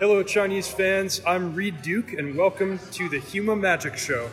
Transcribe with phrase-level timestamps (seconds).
[0.00, 1.20] Hello, Chinese fans.
[1.26, 4.30] I'm Reed Duke, and welcome to the Huma Magic Show.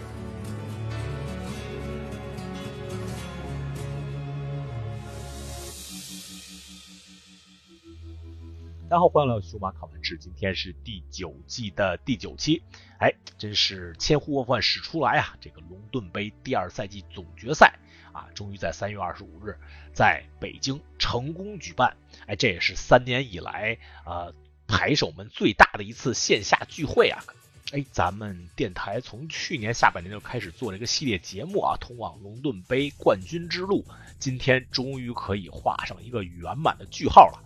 [8.88, 12.64] 大家好，欢迎来到数码考完制，今天是第九季的第九期。
[13.00, 15.36] 哎，真是千呼万唤始出来啊！
[15.42, 17.78] 这个龙盾杯第二赛季总决赛
[18.14, 19.58] 啊，终于在三月二十五日
[19.94, 21.98] 在北京成功举办。
[22.26, 24.32] 哎，这也是三年以来啊
[24.68, 27.24] 牌手们最大的一次线下聚会啊！
[27.72, 33.86] 哎，咱们电台从去年下半年就开始做这个系列节目啊，通往龙盾杯冠军之路，
[34.20, 37.44] 今天终于可以画上一个圆满的句号了。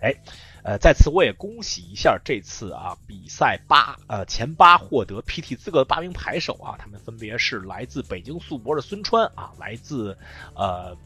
[0.00, 0.14] 哎。
[0.66, 10.16] 呃，在此我也恭喜一下这次啊比赛八呃前八获得 PT 资格的八名牌手啊，他们分别是来自北京速博的孙川啊，来自
[10.54, 10.96] 呃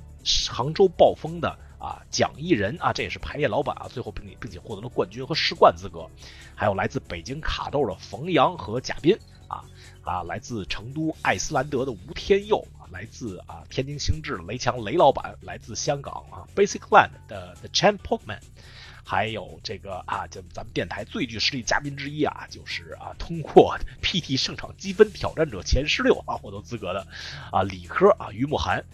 [0.48, 6.09] 杭州暴风的啊蒋一人啊，这也是排列老板啊，最后并并且获得了冠军和世冠资格，
[6.54, 9.65] 还有来自北京卡豆的冯阳和贾斌啊
[10.02, 18.40] 啊，来自成都艾斯兰德的吴天佑，来自啊天津星智雷强雷老板，来自香港啊 Basic Land 的 The Champ Pokemon。
[19.04, 27.06] 还有这个啊，就咱们电台最具实力嘉宾之一啊，就是啊，通过 PT 胜场积分挑战者前十六啊获得资格的
[27.51, 28.84] 啊，理科啊，于慕涵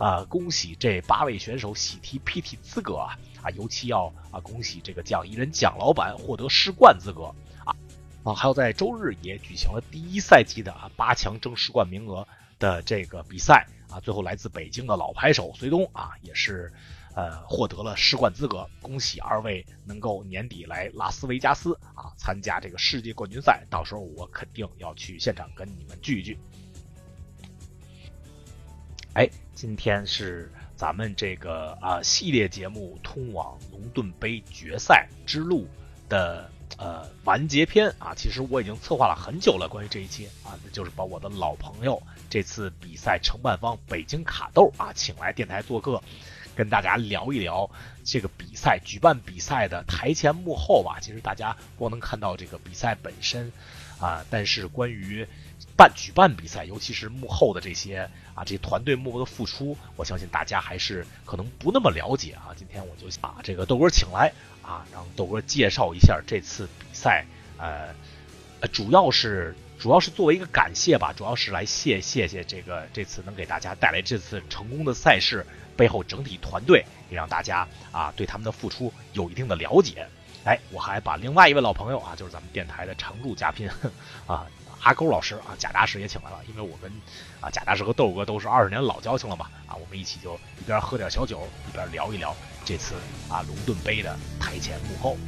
[0.00, 7.24] 啊，恭喜这八位选手喜提 PT 资格啊啊，尤其要啊恭喜这个蒋一人蒋老板获得世冠资格
[7.64, 7.76] 啊
[8.24, 12.26] 啊，还有在周日也举行了第一赛季的啊八强争世冠名额
[12.58, 16.72] 的这个比赛啊，最后来自北京的老牌手隋东啊也是。
[17.12, 26.38] 呃，获得了世冠资格，恭喜二位能够年底来拉斯维加斯啊参加这个世界冠军赛，到时候我肯定要去现场跟你们聚一聚。
[29.14, 29.28] 哎，
[29.60, 35.68] 今天是咱们这个啊系列节目通往龙盾杯决赛之路
[36.08, 46.02] 的呃完结篇啊，其实我已经策划了很久了，关于这一期啊，那就是把我的老朋友这次比赛承办方北京卡豆啊请来电台做客。
[46.56, 47.70] 跟大家聊一聊
[48.02, 50.98] 这个比赛举办比赛的台前幕后吧。
[51.00, 53.52] 其实大家光能看到这个比赛本身，
[54.00, 55.26] 啊，但是关于
[55.76, 62.50] 办举办比赛，尤其是幕后的这些啊，这些团队幕后的付出，我相信大家还是可能不那么了解啊。
[62.56, 67.26] 今天我就把这个豆哥请来啊，让豆哥介绍一下这次比赛，
[67.58, 67.94] 呃，
[68.72, 75.46] 主要是主要是作为一个感谢吧，主要是来谢谢谢这个这次能给大家带来这次成功的赛事。
[75.76, 80.06] 背后整体团队也让大家啊对他们的付出有一定的了解。
[80.44, 83.68] 哎，我还把另外一位老朋友啊，就是咱们电台的常驻嘉宾
[84.26, 84.46] 啊
[84.82, 86.90] 阿勾老师啊贾大师也请来了，因为我跟
[87.40, 92.34] 啊贾大师和豆哥都是二十年老交情了嘛啊，我们一起就一边喝点小酒，一边聊一聊
[92.64, 92.94] 这次
[93.28, 95.18] 啊龙盾杯的台前幕后。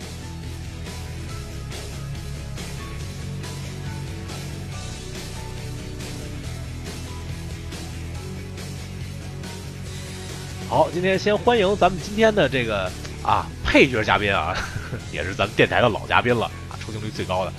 [10.70, 12.90] 好，今天先欢迎咱们今天的这个
[13.22, 14.54] 啊配角嘉宾啊，
[15.12, 17.52] 也是咱们电台的老嘉宾了啊，出镜率最高的，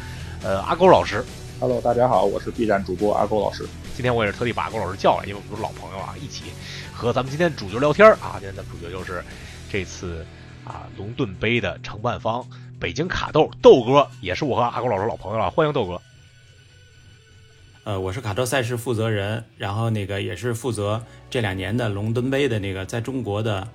[0.44, 1.24] 呃阿勾老师。
[1.60, 3.66] Hello，大家好，我是 B 站主播阿勾老师。
[3.96, 6.46] 今天我也是特地把阿勾老师叫来，因为我们都是老朋友啊，一起
[6.92, 8.34] 和咱们今天主角聊天啊。
[8.34, 9.24] 今天咱们主角就是
[9.72, 10.26] 这次
[10.66, 12.46] 啊龙盾杯的承办方
[12.80, 16.02] 北京卡豆豆哥，也是我和阿勾老师老朋友了，欢迎豆哥。
[17.86, 23.66] 呃，我是卡车赛事负责人，然后那个也是负责这两年的龙盾杯的那个在中国的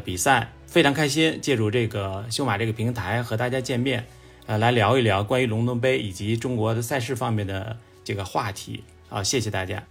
[0.00, 4.06] 比赛，非常开心借助这个修马这个平台和大家见面，
[4.46, 9.82] 呃，来聊一聊关于龙墩杯以及中国的赛事方面的这个话题啊，谢谢大家。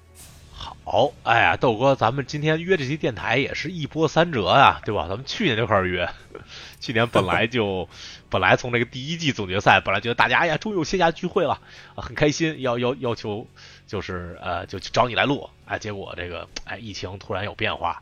[0.58, 5.08] 好，哎呀，豆哥，咱们今天约这期电台也是一波三折呀，对吧？
[5.08, 6.10] 咱们去年就开始约，
[6.80, 7.90] 去年本来就
[8.30, 11.60] 本来从这个第一季总决赛，本来觉得大家哎呀，终于有线下聚会了，
[11.96, 13.46] 很开心，要要要求
[13.86, 18.02] 就是呃，就找你来录，哎，结果这个哎，疫情突然有变化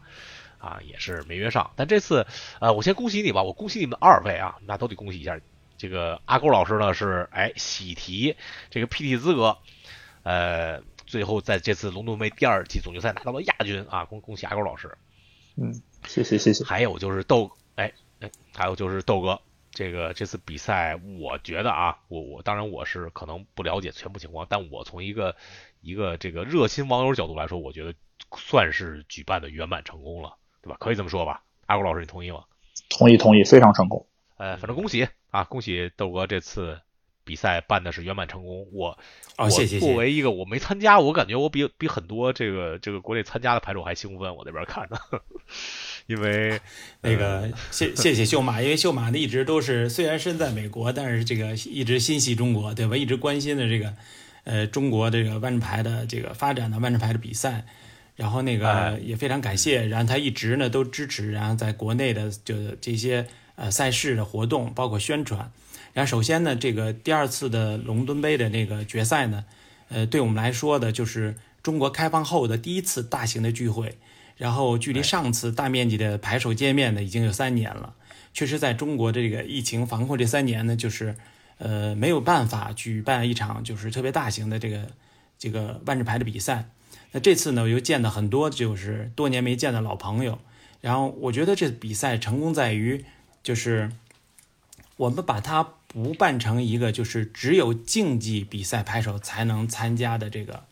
[0.64, 1.72] 啊，也是没约上。
[1.76, 2.26] 但这次
[2.60, 5.40] 呃，我先恭喜你吧，我恭喜你们二位啊，那都得恭喜一下。
[5.78, 8.36] 这个阿勾老师呢是哎喜提
[8.70, 9.58] 这个 PT 资格，
[10.24, 10.82] 呃。
[11.06, 14.06] 最后在这次龙盾杯第二季总决赛拿到了亚军啊！
[14.06, 14.98] 恭恭喜阿狗老师。
[15.58, 16.64] 嗯，谢谢谢谢。
[16.64, 19.40] 还有就是豆，哎哎，还有就是豆哥，
[19.70, 25.36] 这个这次比赛，我觉得啊，我我当然我是可能不了解全部情况，但我从一个
[25.82, 27.94] 一个这个热心网友角度来说，我觉得
[28.36, 30.78] 算是举办的圆满成功了，对吧？
[30.80, 31.44] 可以这么说吧？
[31.68, 32.40] 阿古老师，你同意吗？
[32.90, 34.04] 同意同意，非常成功。
[34.38, 36.80] 呃，反正恭喜啊，恭喜豆哥这次。
[37.26, 39.00] 比赛办的是圆满成功，我
[39.38, 39.80] 哦谢谢。
[39.80, 44.36] 作为一个我没参加，我感觉我比比很多这个这个国内参加的牌手还兴奋。
[44.36, 45.00] 我那边看的，
[46.06, 46.60] 因为
[47.00, 52.98] 那个谢谢谢秀马，因为秀马呢一直都是虽然身在美国，但是这个一直心系中国，对吧？
[52.98, 53.94] 一直关心的这个
[54.44, 57.66] 呃中国这个万智牌的这个发展的万智牌的比赛，
[58.16, 63.26] 然后那个也非常感谢，然后他一直呢都支持，然后在国内的就这些
[63.56, 65.52] 呃赛事的活动，包括宣传。
[65.94, 69.46] 然后首先呢，这个第二次的伦敦杯的那个决赛呢，
[69.90, 73.98] 呃，对我们来说的就是中国开放后的第一次大型的聚会。
[74.36, 77.94] 然后距离上次大面积的牌手见面呢，已经有三年了。
[78.34, 81.16] 确实，在中国这个疫情防控这三年呢，就是
[81.60, 84.88] 呃没有办法举办一场就是特别大型的这个
[85.38, 86.68] 这个万智牌的比赛。
[87.14, 90.40] 那这次呢，我又见到很多就是多年没见的老朋友。
[90.82, 93.06] 然后我觉得这比赛成功在于，
[93.42, 93.90] 就是
[94.98, 100.66] 我们把它不办成一个就是只有竞技比赛拍手才能参加的这个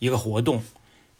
[0.00, 0.62] 一个活动。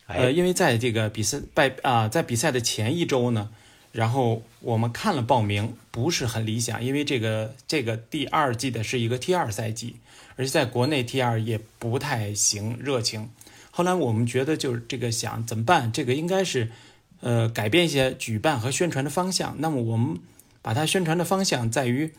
[0.07, 3.51] 呃，因为在这个比赛拜啊，在比赛的前一周呢，
[3.93, 9.97] 然后我们看了报名不是很理想，因为这个这个第二季的是一个 T 二赛季，
[10.37, 13.31] 而且在国内 T 二也不太行热情。
[13.75, 15.91] 后来我们觉得就是这个想怎么办？
[15.91, 16.71] 这个应该是
[17.21, 19.57] 呃改变一些举办和宣传的方向。
[19.61, 20.19] 那么我们
[20.61, 22.13] 把它宣传的方向在于，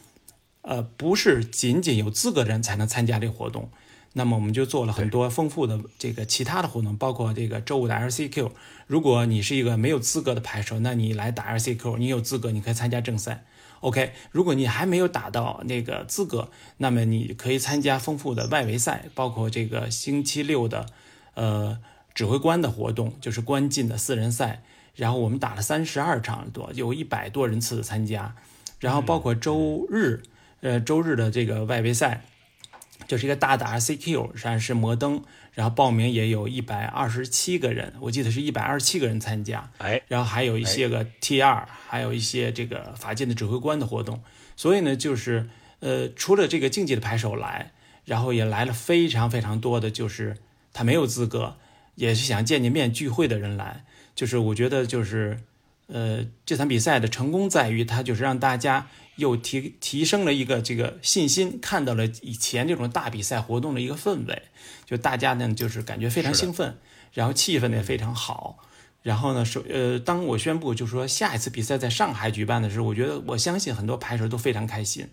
[0.63, 3.69] 呃，不是仅仅有资格的人才能参加这个活动。
[4.15, 8.51] 那么我们就做了很多丰富的这个其他的活动，包括这个周五的 LCQ。
[8.87, 13.45] 如果你是一个没有资格的牌手，那你来打 LCQ，你有资格，你可以参加正赛。
[13.81, 20.85] OK，如果你还没有打到那个资格，那么你可以参加丰富的外围赛，包括这个星期六的
[21.33, 21.79] 呃
[22.13, 24.63] 指挥官的活动，就是关进的四人赛。
[24.95, 28.35] 然后我们打了三十二场多，有一百多人次的参加。
[28.79, 30.23] 然后包括周日，
[30.61, 32.25] 呃周日的这个外围赛。
[33.05, 35.21] 就是一个大的 RCQ，实际上是摩登，
[35.51, 44.21] 然后报名也有一百二十七个人，我记得是一百二十七个人参加，哎，然后还有一些个 T 二，还有一些这个法界的指挥官的活动，
[44.55, 45.49] 所以呢，就是
[45.81, 47.73] 呃，除了这个竞技的牌手来，
[48.05, 50.37] 然后也来了非常非常多的就是
[50.73, 51.55] 他没有资格，
[51.95, 55.39] 也是想见见面聚会的人来，就是我觉得就是
[55.87, 58.87] 呃，这场比赛的成功在于它就是让大家。
[59.17, 64.41] 又提提升了一个这个信心，看到了以前这种大比赛活动的一个氛围，
[64.87, 66.79] 就大家呢就是感觉非常兴奋，
[67.13, 68.57] 然后气氛也非常好。
[69.03, 75.07] 然后呢，首呃，当我宣布就说下一次比赛在上海举办的时候，我觉得我相信很多牌手都非常开心。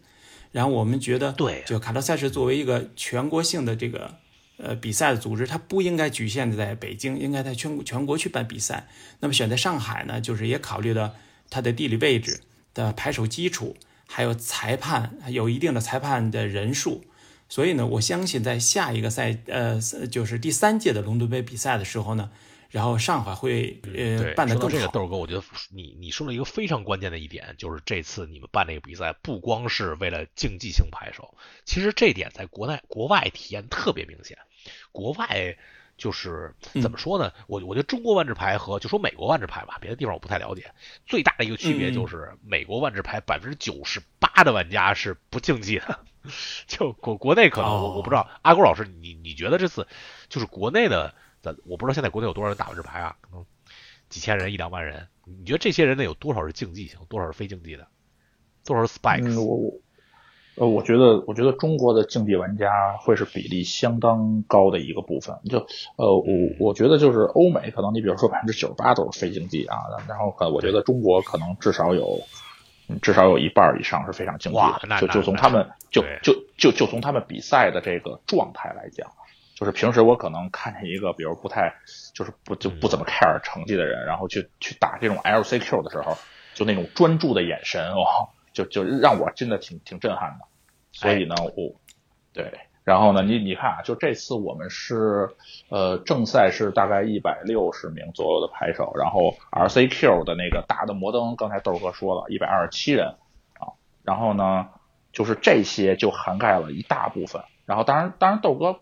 [0.50, 4.14] 然后我们觉得，对，就卡特赛事作为一个全国性的这个
[4.62, 8.88] 呃比赛的组织，它不应该局限在北京，应该在全全国去办比赛。
[9.20, 11.14] 那么选在上海呢，就是也考虑到
[11.48, 12.40] 它的地理位置
[12.74, 13.76] 的排手基础。
[14.12, 17.04] 还有裁判有一定的裁判的人数，
[17.48, 19.80] 所以呢，我相信在下一个赛呃，
[20.10, 22.28] 就是第三届的伦敦杯比赛的时候呢，
[22.70, 24.68] 然后上海会呃办的更好。
[24.68, 34.38] 这个豆哥，我觉得你你说了一个非常关键的一点，就是这次你们办这个比赛不光是为了竞技性排手，其实这点在国内国外体验特别明显，
[34.92, 35.56] 国外。
[36.00, 37.30] 就是怎么说呢？
[37.46, 40.72] 我我觉得中国万智牌和就说美国万智牌吧，别的地方我不太了解。
[41.04, 46.00] 最大的一个区别就是美国万智牌百分之九十八的玩家是不竞技的，
[46.66, 48.30] 就国国内可能我我不知道。
[48.40, 49.86] 阿郭老师，你你觉得这次
[50.30, 53.14] 就是国内的，咱我不知道现在国内有多少人打万智牌啊？
[53.20, 53.44] 可能
[54.08, 55.06] 几千人一两万人。
[55.26, 57.86] 你觉得这些人呢有多少是竞技性，多少是非竞技的？
[58.64, 59.34] 多少是 spikes？
[60.60, 65.34] 呃，我觉得，我觉得中国的竞技玩家会是比例相当高的一个部分。
[65.48, 65.58] 就，
[65.96, 66.24] 呃，我
[66.58, 69.76] 我觉得就是欧美可能你比如说百分之九十八都是非竞技啊，
[70.06, 72.20] 然后呃，我觉得中国可能至少有，
[73.00, 74.98] 至少有一半以上是非常竞技的。
[75.00, 79.10] 就就从他们就就就就从他们比赛的这个状态来讲，
[79.54, 81.72] 就是平时我可能看见一个比如不太
[82.14, 86.18] 就是不就不怎么 care 成绩的人，然后去去打这种 LCQ 的时候，
[86.52, 90.46] 就那种专注的眼神哦，就就让我真的挺挺震撼的。
[90.92, 91.80] 所以呢，我
[92.32, 92.52] 对，
[92.82, 95.30] 然后呢，你你看啊，就这次我们是
[95.68, 103.14] 呃正赛是大概一百六十名左右的牌手，然后 RCQ 的那个大的摩登，刚才豆哥说了一百二十七人
[103.60, 104.68] 啊，然后呢，
[105.12, 108.80] 就是这些就涵盖了一大部分，然后当然当然豆哥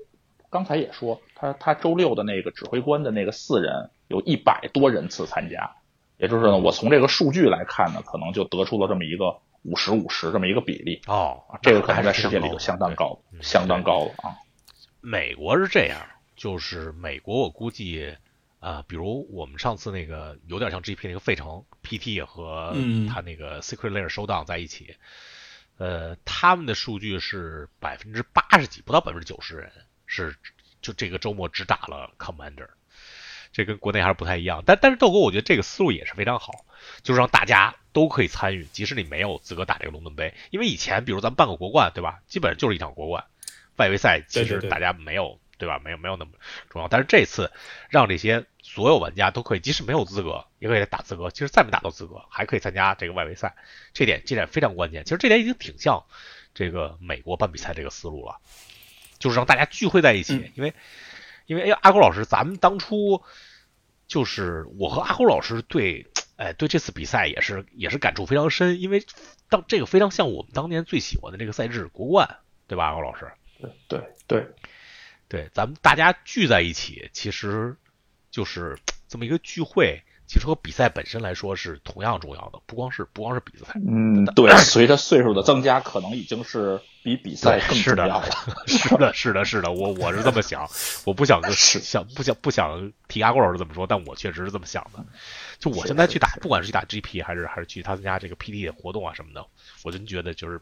[0.49, 5.77] 刚才也说，他他周六的那个指挥官的那个四人有一百多人次参加，
[6.17, 9.37] 也就是呢，我从这个数据来看呢，可能就得出了这么一个。
[9.69, 14.35] 五十五十这么一个比例哦，这个可能在世界里就相当高，相当高了啊。
[15.01, 16.01] 美国是这样，
[16.37, 18.17] 就是美国我估计
[18.61, 22.75] 啊，比如我们上次那个有点像 GP 那个费城 PT 和
[23.09, 24.97] 他那个 Secret Layer 收档在一起，
[25.77, 29.71] 呃，他们的数据是百分之八十几，不到百分之九十人
[30.07, 30.35] 是
[30.81, 32.69] 就这个周末只打了 Commander，
[33.53, 34.63] 这跟国内还是不太一样。
[34.65, 36.65] 但但是豆哥，我觉得这个思路也是非常好。
[37.03, 40.35] 就是让大家都可以参与，即使你没有资格打这个龙盾杯。
[40.51, 42.21] 因为以前，比如咱们办个国冠，对吧？
[42.27, 43.25] 基本上就是一场国冠，
[43.77, 45.81] 外围赛其实大家没有，对吧？
[45.85, 46.33] 没有没有那么
[46.71, 46.89] 重要。
[46.89, 47.51] 但是这次
[47.89, 51.31] 让这些所有玩家都可以，即使没有资格，也可以打资格。
[51.31, 53.55] 其实再没打到资格，还可以参加这个外围赛，
[53.93, 55.05] 这点这点非常关键。
[55.05, 56.05] 其实这点已经挺像
[56.55, 58.39] 这个美国办比赛这个思路了，
[59.19, 60.75] 就是让大家聚会在一起，因为。
[61.47, 63.23] 因为阿狗老师，咱们当初
[64.07, 66.07] 就是我和阿狗老师对，
[66.39, 69.05] 哎，对这次比赛也是也是感触非常深，因为
[69.51, 73.31] 当这个非常像我们当年最喜欢的这个赛制国冠，对吧，高老师？
[73.61, 74.47] 对对对
[75.29, 77.77] 对，咱们大家聚在一起，其实
[78.31, 78.79] 就是
[79.09, 80.01] 这么一个聚会。
[80.29, 83.65] 其实和比赛本身来说是同样重要的，不光是不光是比赛。
[83.75, 88.29] 嗯，对，随着岁数的增加，可能已经是比比赛更重要了。
[88.67, 90.69] 是的，是的，是的，我我是这么想，
[91.07, 95.03] 我不想就 是想不想不想提阿郭老师这么说，但我确实是这么想的。
[95.59, 99.47] 就我现在去打，不管是去打 GP 还是还是去参加这个 PT 的活动啊什么的，
[99.83, 100.61] 我真觉得就是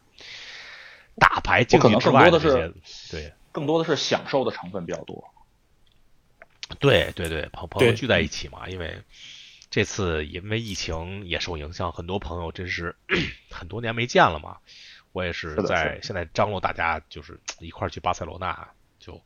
[1.19, 2.73] 打牌竞技之外的这些，
[3.11, 5.21] 对，更多的是享受的成分比较多。
[6.79, 8.97] 对对对，朋朋友聚在一起嘛，因为。
[9.77, 12.95] 这次因为疫情也受影响，很多朋友真是
[13.51, 14.57] 很多年没见了嘛。
[15.11, 19.21] 我也是在现在张罗大家就是一块儿去巴塞罗那，就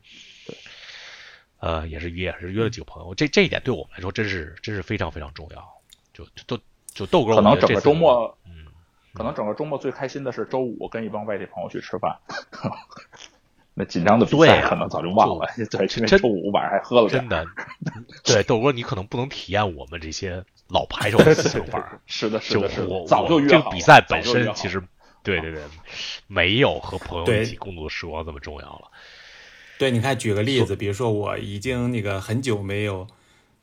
[1.59, 3.15] 呃也是约也是约了几个朋友。
[3.15, 5.65] 这这一点对我们来说真是真是非常非常重要。
[6.13, 8.67] 就就就豆哥，可能整个周末，嗯，
[9.13, 12.19] 可能整个周末最开心的是周五跟一帮外地朋友去吃饭。
[13.81, 17.43] 那紧张的比赛可能早就忘了， 对，因为周五晚上还喝了真的，
[18.23, 21.99] 对豆哥，你可能不能体验我们这些老牌手的想法。
[22.05, 24.79] 是的，是的，是我早就这个比赛本身其实，
[25.23, 25.63] 对对对，
[26.27, 28.91] 没有和朋友一起共度时光这么重要了。
[29.79, 33.07] 对，你看，举个例子，比如说我已经那个很久没有。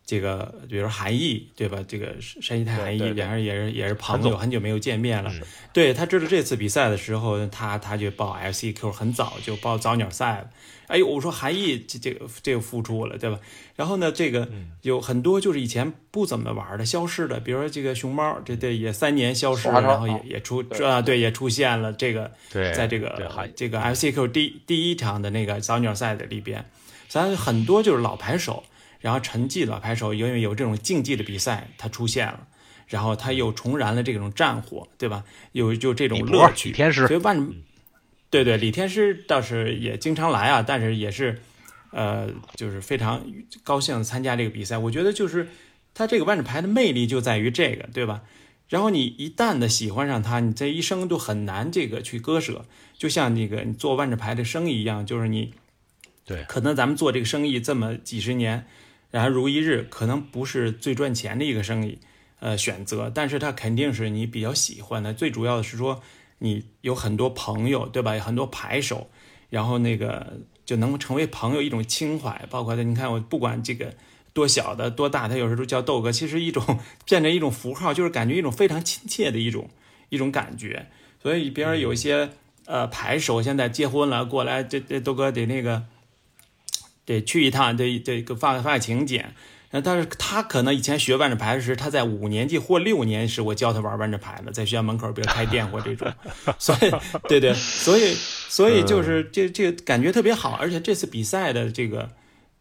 [0.09, 1.85] 这个，比如说韩毅，对吧？
[1.87, 5.31] 这个山西泰韩毅，两人也是也是朋友，很久没有见面了。
[5.71, 10.51] 对他知道这次比赛的时候，他他就报 LCQ，很早就报早鸟赛了。
[10.87, 13.39] 哎呦，我说韩毅这这个这个付出了，对吧？
[13.77, 14.49] 然后呢，这个
[14.81, 22.33] 有很多就是以前不怎么玩的消失的，比如说这个熊猫，这这也三年消失，然后也也出啊，对，也出现了这个，
[22.75, 26.65] 在这个这个 LCQ 第第一场的那个早鸟赛的里边，
[27.09, 28.65] 咱很多就是老牌手。
[29.01, 32.49] 然后沉寂老牌手，因为有这种竞技的比赛，他出现了，
[32.87, 35.25] 然后他又重燃了这种战火，对吧？
[35.53, 36.71] 有就这种乐趣。
[36.71, 37.53] 李天师，所以万，
[38.31, 41.41] 对对，李天师倒是也经常来啊，但是也是，
[41.93, 43.25] 呃，就是非常
[43.63, 44.77] 高兴参加这个比赛。
[44.79, 45.49] 我觉得就是
[45.95, 48.23] 他这个万智牌的魅力就在于这个，对吧？
[48.69, 52.67] 然后你一旦的喜欢上他，你这一生都很难这个去割舍。
[52.99, 55.55] 就像那个你做万智牌的生意一样，就是你，
[56.27, 58.67] 对，可能咱们做这个生意这么几十年。
[59.11, 61.99] 然后如一日可能不是最赚钱的一个生意，
[62.41, 65.15] 呃，选择，但是它肯定是你比较喜欢的。
[65.15, 66.03] 最主要的是说，
[66.39, 68.15] 你有很多朋友，对吧？
[68.15, 69.09] 有很多牌手，
[69.49, 72.47] 然后那个就能成为朋友一种情怀。
[72.51, 73.95] 包括他，你看我不管这个
[74.35, 79.71] 多小的多大，他有时候都叫豆哥，其实一种变成一种符号，就是感觉一种非常亲切的一种
[80.11, 80.87] 一种感觉。
[81.23, 82.31] 所以，比如有一些
[82.67, 85.87] 呃牌手现在结婚了，过来这这豆哥得那个。
[87.09, 89.35] 得去一趟，得得发发个请柬。
[89.71, 96.11] 但是他可能以前学万智牌时，他在五年级或六年时，我教他玩万智牌了，在学校门口，比如开店或这种。
[96.59, 96.91] 所以，
[97.29, 100.53] 对对，所以所以就是这这个感觉特别好。
[100.53, 102.11] 而且这次比赛的这个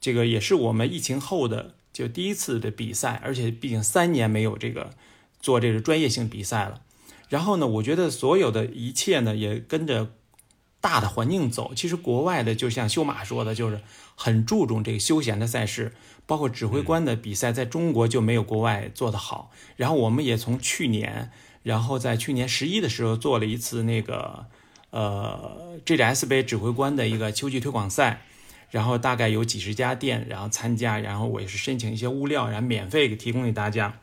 [0.01, 4.89] 这个也是我们疫情后的就第一次的比赛，而且毕竟三年没有这个
[5.39, 6.81] 做这个专业性比赛了。
[7.29, 10.09] 然后呢，我觉得所有的一切呢，也跟着。
[10.79, 13.81] 大的环境走，其实国外的就像修马说的，就是
[14.19, 15.93] 很注重这个休闲的赛事，
[16.25, 19.51] 包括指挥官的比赛，在中国就没有国外做得好。
[19.75, 21.29] 然后我们也从去年，
[21.61, 24.47] 然后在去年十一的时候做了一次那个
[24.89, 28.23] 呃 GS 杯指挥官的一个秋季推广赛，
[28.71, 33.99] 然后大概有几十家店然后参加，然后我也是申请一些物料，然后免费给提供给大家。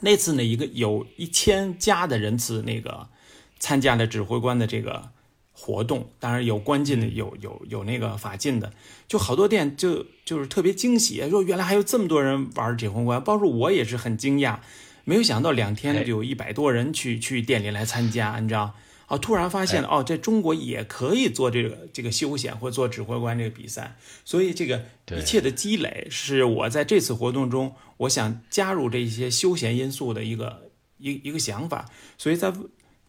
[0.00, 3.10] 那次呢，一个有一千家的人次那个
[3.58, 5.10] 参加了指挥官的这个。
[5.58, 8.70] 活动当然有关进的，有有有那个法进的，
[9.08, 14.58] 就好多店就就是特别惊喜，说原来还有这么多人玩指挥官，包括我也是很惊讶，
[15.04, 18.74] 没有想到两天就有一百多人去去店里来参加，你知道？
[19.08, 23.96] 哦，突然发现哦，在中国也可以做这个这个休闲或做指挥官这个比赛，
[24.26, 24.84] 所以这个
[25.18, 31.86] 一切的积累是我在这次活动中，我想加入这些休闲因素的一个一一个想法，
[32.18, 32.52] 所以在。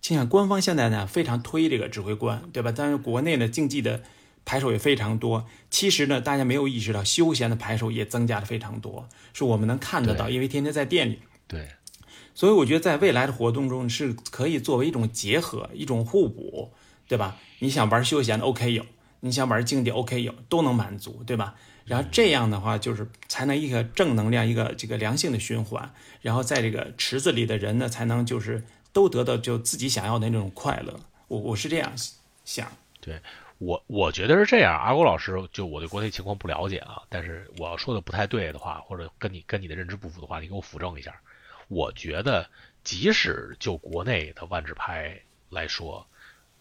[0.09, 2.73] 你想，官方现在呢非常推这个指挥官，对吧？
[2.75, 4.03] 但是国内的竞技的
[4.45, 5.45] 牌手也非常多。
[5.69, 11.19] 其实呢，大家没有意识到，休闲的牌手也增加的非常多，是我们能看得到，因为天天在店里。
[11.47, 11.67] 对。
[12.33, 16.71] 所以我觉得在未来的活动中是可以作为一种结合，一种互补，
[17.07, 17.37] 对吧？
[17.59, 18.85] 你想玩休闲的 OK 有，
[19.21, 21.55] 你想玩竞技 OK 有，都能满足，对吧？
[21.85, 25.91] 然后这样的话，就是才能一个正能量，一个这个良性的循环。
[26.21, 28.63] 然后在这个池子里的人呢，才能就是
[28.97, 30.99] 都得到就自己想要的那种快乐。
[31.27, 31.93] 我我是这样
[32.43, 32.67] 想。
[32.99, 33.21] 对
[33.59, 34.75] 我，我觉得是这样。
[34.75, 41.15] 阿国老师，就我对国内情况不了解啊，但是我要说的不太对的话，或者跟你跟你的认知不符的话，你给我辅正一下。
[41.67, 42.49] 我觉得，
[42.83, 46.07] 即使就国内的万智牌来说，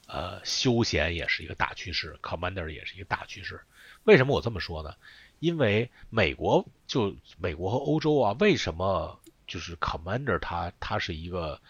[0.07, 3.59] 呃，休闲也是一个大趋势，Commander 也是一个大趋势。
[4.05, 4.95] 为什么我这么说呢？
[5.38, 11.61] 因为美国就美国和欧洲啊，为什么就是 Commander 它它是一个，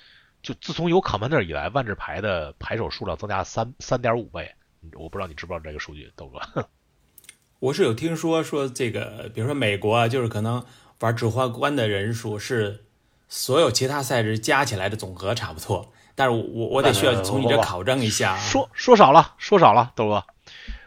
[0.46, 4.48] 就自从有 Commander 以来，万智牌的牌手数量增加了三三点五倍。
[4.94, 6.68] 我不知道你知不知道这个数据，豆哥。
[7.58, 10.64] 我是有听说说这个，比如说美国啊，就是可能
[11.00, 12.84] 玩指挥官的人数是
[13.28, 15.92] 所有其他赛事加起来的总和差不多。
[16.14, 18.38] 但是我我得需要从你这考证一下。
[18.38, 20.24] 说说少了，说少了，豆哥。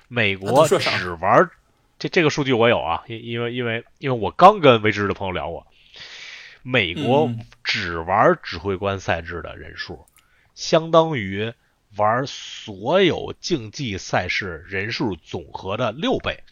[0.08, 1.50] 美国只玩
[2.00, 5.68] 这这个数据我有啊，因因为因为因为我刚跟未知的朋友聊过，
[6.64, 7.30] 美国
[7.72, 10.08] 只玩指挥官赛制的人数，
[10.56, 11.54] 相当于
[11.98, 16.44] 玩所有竞技赛事人数总和的六倍。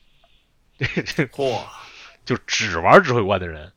[0.78, 1.64] 嚯！
[2.24, 3.74] 就只玩指挥官的人，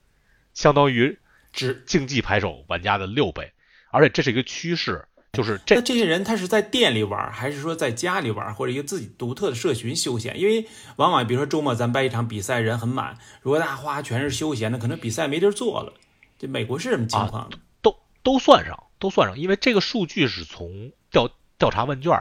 [0.53, 1.19] 相当于
[1.51, 3.53] 只竞技牌手玩家的六倍，
[3.91, 5.07] 而且这是一个趋势。
[5.33, 10.39] 就是这这些人，他是在店里玩，还是说在家里玩，或者一个自己独特的社群休闲？
[10.39, 10.67] 因为
[10.97, 15.95] 往往比如说周末咱办一场比赛，人很满，如果大家花全是休闲的，可能比赛没地儿做了。
[16.41, 17.51] 这美国是什么情况？
[17.83, 21.29] 都都算上，都算上，因为这个数据是从调
[21.59, 22.19] 调查问卷，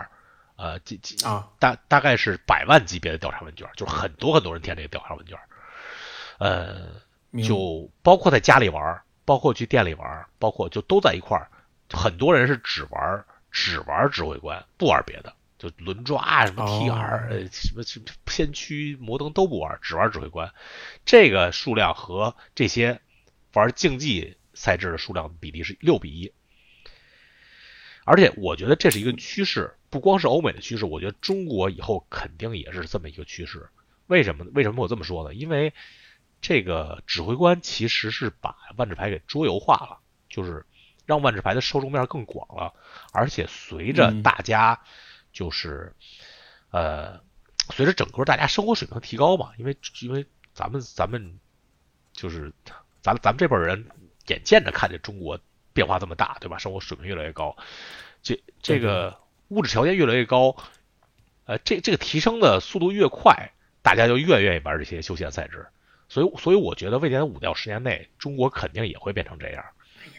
[0.57, 5.39] 呃，几几啊，大大概是百万级别的调查问卷，就是很多很多人填这个调查问卷，
[6.37, 6.87] 呃，
[7.41, 11.49] 就包括在家里玩，包括去店里玩，包括就都在一块儿。
[11.89, 20.51] 很多人是只玩只玩指挥官，不玩别的，就轮抓啊什么 T R 呃什么什么先驱摩登都不玩，只玩指挥官。
[21.05, 22.99] 这个数量和这些
[23.53, 26.33] 玩竞技赛制的数量比例是六比一。
[28.05, 33.69] 而且我觉得这是一个趋势，不光是欧美的趋势，我觉得中国以后肯定也是这么一个趋势。
[34.07, 34.45] 为什么？
[34.53, 35.33] 为什么我这么说呢？
[35.33, 35.73] 因为
[36.41, 40.65] 这个指挥官其实是把万智牌给桌游化了，就是。
[41.05, 42.71] 让万智牌的受众面更广了，
[43.11, 44.79] 而且随着大家
[45.33, 45.95] 就是，
[46.69, 47.19] 呃，
[47.71, 51.39] 随着整个大家生活水平提高嘛，因为因为咱们咱们
[52.13, 52.53] 就是
[53.01, 53.85] 咱咱们这辈人
[54.27, 55.39] 眼见着看见中国
[55.73, 56.57] 变化这么大，对吧？
[56.57, 57.55] 生活水平越来越高，
[58.21, 60.55] 这这个物质条件越来越高，
[61.45, 65.67] 呃，这这个提升的速度越快，大家就越愿意玩这些休闲赛制。
[66.07, 69.63] 所以所以我觉得未来五到十年内，中国肯定也会变成这样。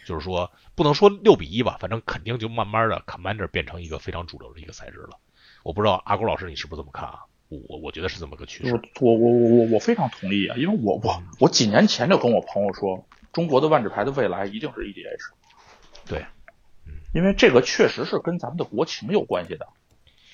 [0.05, 5.17] 就是说，不能说六比一吧，反正肯定就慢慢的，Commander 变成一个非常主流的一个赛制了。
[5.63, 7.19] 我不知道阿国老师你是不是这么看啊？
[7.69, 8.73] 我我觉得是这么个趋势。
[8.73, 15.31] 我我我我我我非常同意啊，因为我我我几年前就跟我朋友说，中国的万智牌的未来一定是 EDH。
[16.07, 16.25] 对，
[17.13, 19.67] 因为这个确实是跟咱们的国情有关系的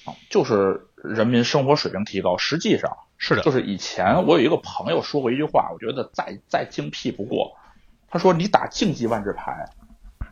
[0.06, 2.38] 啊，就是人民生活水平提高。
[2.38, 7.58] 实际上是的，就是以前我有一个朋友说过一句话，我觉得再再精辟不过。
[8.10, 9.70] 他说：“你打竞技万智牌，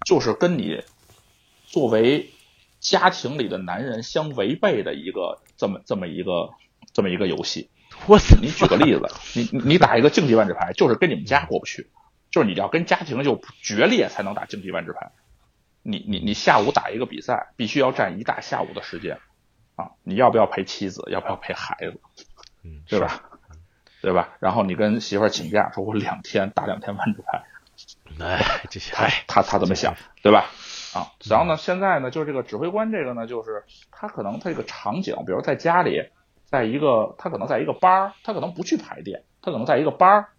[0.05, 0.81] 就是跟你
[1.65, 2.29] 作为
[2.79, 6.51] 家庭里的男人相违背的一个这么这么一个
[6.95, 7.69] 这么一个游戏。
[8.07, 11.91] 我你举个例子，你你打一个竞技万智牌，就是跟你们家过不去，
[12.31, 15.11] 就是你要跟家庭就决裂才能打竞技万智牌。
[15.83, 19.19] 你你你下午打一个比赛，必须要占一大下午的时间
[19.75, 19.91] 啊！
[20.03, 21.03] 你要不要陪妻子？
[21.11, 21.99] 要不要陪孩子？
[22.63, 23.21] 嗯，对吧？
[24.01, 24.29] 对吧？
[24.39, 27.43] 然后你跟媳妇儿请假，说我两天打两天万智牌。
[28.19, 30.45] ”哎，这些哎他他怎么想，对吧？
[30.93, 36.09] 啊，然后呢，现在呢，就是这个指挥官这个呢，就是他可能他这个场景，比如在家里，
[36.55, 40.29] 在一个他可能在一个班儿，他可能不去排店，他可能在一个班儿。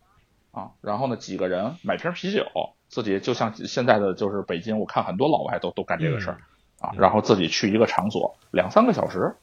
[0.53, 2.47] 啊，然后呢，几个人买瓶啤酒，
[2.89, 6.39] 自己就像现在的就是北京，我看很多老外都都干这个事儿
[6.81, 9.37] 啊，然后自己去一个场所两三个小时。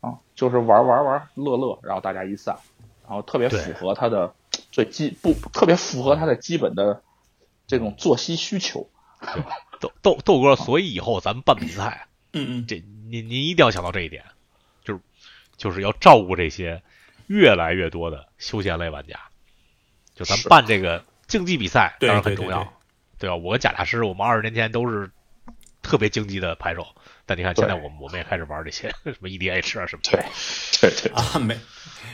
[0.00, 2.56] 啊，就是玩玩玩乐乐，然后大家一散，
[3.06, 4.34] 然后特别符合他的
[4.72, 7.02] 最基不特别符合他的基本的。
[7.68, 8.88] 这种作息需求，
[9.80, 12.76] 豆豆豆哥，所以以后咱们办比赛，嗯嗯，这
[13.10, 14.35] 您您一定要想到这一点，就是
[15.56, 16.82] 就是要照顾这些
[17.26, 19.18] 越来越多的休闲类玩家。
[20.14, 22.72] 就咱们办这个竞技比赛当然很重要，
[23.18, 23.36] 对吧？
[23.36, 25.10] 我跟贾大师，我们二十年前都是
[25.82, 26.86] 特别竞技的牌手。
[27.28, 30.24] 但你看，现在我们我们也开始玩这些什么 EDH 啊什么的。
[30.80, 31.58] 对对对，啊，没，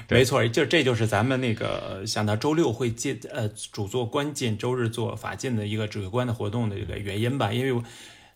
[0.08, 7.82] 没错，就这就是咱们那个想到周六会进呃主做关进，周日做法进的一个指挥官的活动的一个原因吧，因为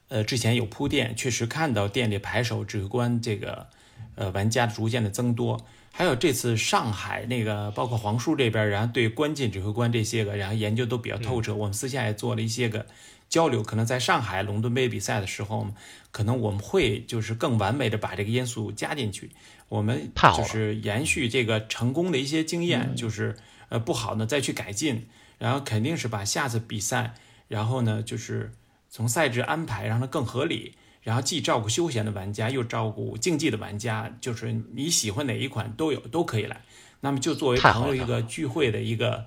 [0.09, 3.67] 呃之前有铺垫，确实看到店里牌手指挥官这个
[4.15, 12.87] 呃玩家逐渐的增多，还有这次上海那个包括黄叔这边，然后对关进指挥官这些个，然后研究都比较透彻，我们私下也做了一些个。
[13.29, 15.67] 交流可能在上海龙盾杯比赛的时候，
[16.13, 19.31] 可能我们会就是更完美的把这个因素加进去。
[19.69, 23.35] 我们就是延续这个成功的一些经验，就是
[23.69, 27.15] 呃不好呢再去改进，然后肯定是把下次比赛，
[27.49, 28.53] 然后呢就是
[28.89, 36.63] 从赛制安排让它更合理，然后既照顾休闲的玩家，又照顾竞技的玩家，就是你喜欢哪一款都有都可以来。
[36.99, 39.25] 那么就作为朋友一个聚会的一个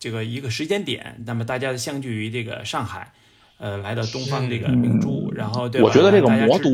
[0.00, 3.12] 这个一个时间点，那么大家相聚于这个上海。
[3.58, 6.68] 呃，来到东方这个明珠，然后对吧我觉得这个魔都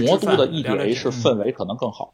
[0.00, 2.12] 魔都的吃饭聊聊 EDH 天氛围可能更好，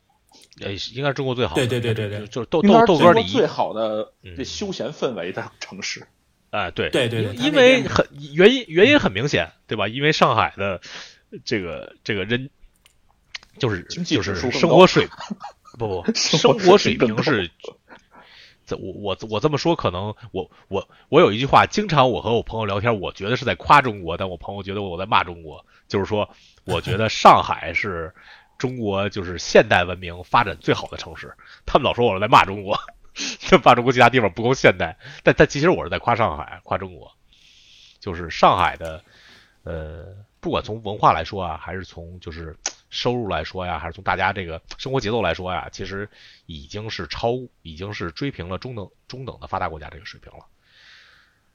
[0.61, 1.67] 呃，应该是中国最好的。
[1.67, 6.07] 对对对对对就是豆豆豆哥你最好的嗯这休闲氛围的城市。
[6.51, 9.89] 哎，对对对对因为很原因原因很明显，对吧？
[9.89, 10.83] 因为上海的
[11.45, 12.51] 这个这个人
[13.59, 15.09] 就是就是生活水
[15.79, 17.51] 不不 生生活活水平是。
[18.65, 25.67] 这我我我这么说，可能我我我有一句话，经常我和我朋友聊天，我觉得是在夸中国，但我朋友觉得我在骂中国。
[25.89, 26.31] 就是说，
[26.65, 28.15] 我觉得上海是
[28.59, 31.35] 中国就是现代文明发展最好的城市。
[31.67, 32.79] 他们老说我是在骂中国，
[33.41, 37.11] 就骂中国其他地方不够现代，但但其实我是在夸上海，夸中国。
[37.99, 39.03] 就是上海的，
[39.65, 40.07] 呃，
[40.43, 42.55] 不管从文化来说啊，还是从就是
[42.91, 46.11] 收入来说呀，还是从大家这个生活节奏来说呀，其实
[46.45, 50.45] 已经是超，已经是追平了中等中等的发达国家这个水平了。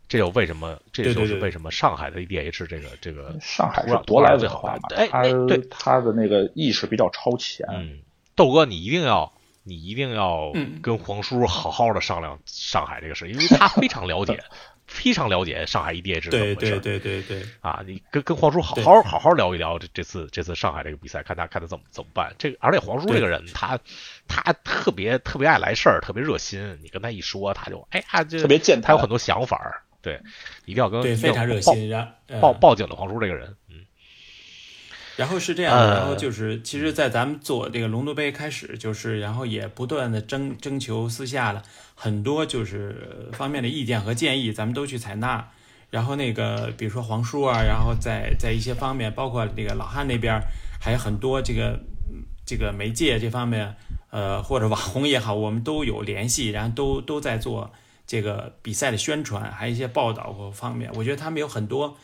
[0.07, 7.67] 这就为什么，这就是为什么上海的 EDH 这个这个上海是土壤舶来最好文化嘛，哎哎对他的那个意识比较超前。
[7.69, 7.99] 嗯，
[8.33, 14.41] 豆哥，你一定要，你一定要嗯跟黄叔好好的商量上海这个事，因为他非常了解，
[14.87, 17.83] 非常了解上海 EDH 是怎么回事对对对对，啊！
[17.85, 22.33] 你跟跟黄叔好好好好聊一聊这这次这次上海这个比赛，看他看他怎么怎么办。
[22.37, 23.77] 这个而且黄叔这个人，他
[24.27, 26.79] 他特别特别爱来事儿，特别热心。
[26.81, 29.83] 你跟他一说，他就哎呀，就特别健谈他有很多想法儿。
[30.01, 30.21] 对，
[30.63, 31.91] 一定要跟对，非常热报心。
[32.39, 33.66] 报报警的黄叔这个人，嗯
[35.17, 41.63] 然后是这样然后就是，其实，在咱们做这个龙都杯开始，就是，然后也不断的征征求私下了
[41.95, 45.49] 很多就是方面的意见和建议，咱们都去采纳。
[45.89, 50.39] 然后那个，比如说黄叔啊，然后在在一些方面，包括那个老汉那边，
[50.79, 53.73] 还有很多这个嗯这个媒介这方面，
[54.11, 57.71] 呃，或者网红也好，我们都有联系，然后都都在做
[58.05, 61.97] 这个比赛的宣传，还有一些报道和方面，我觉得他们有很多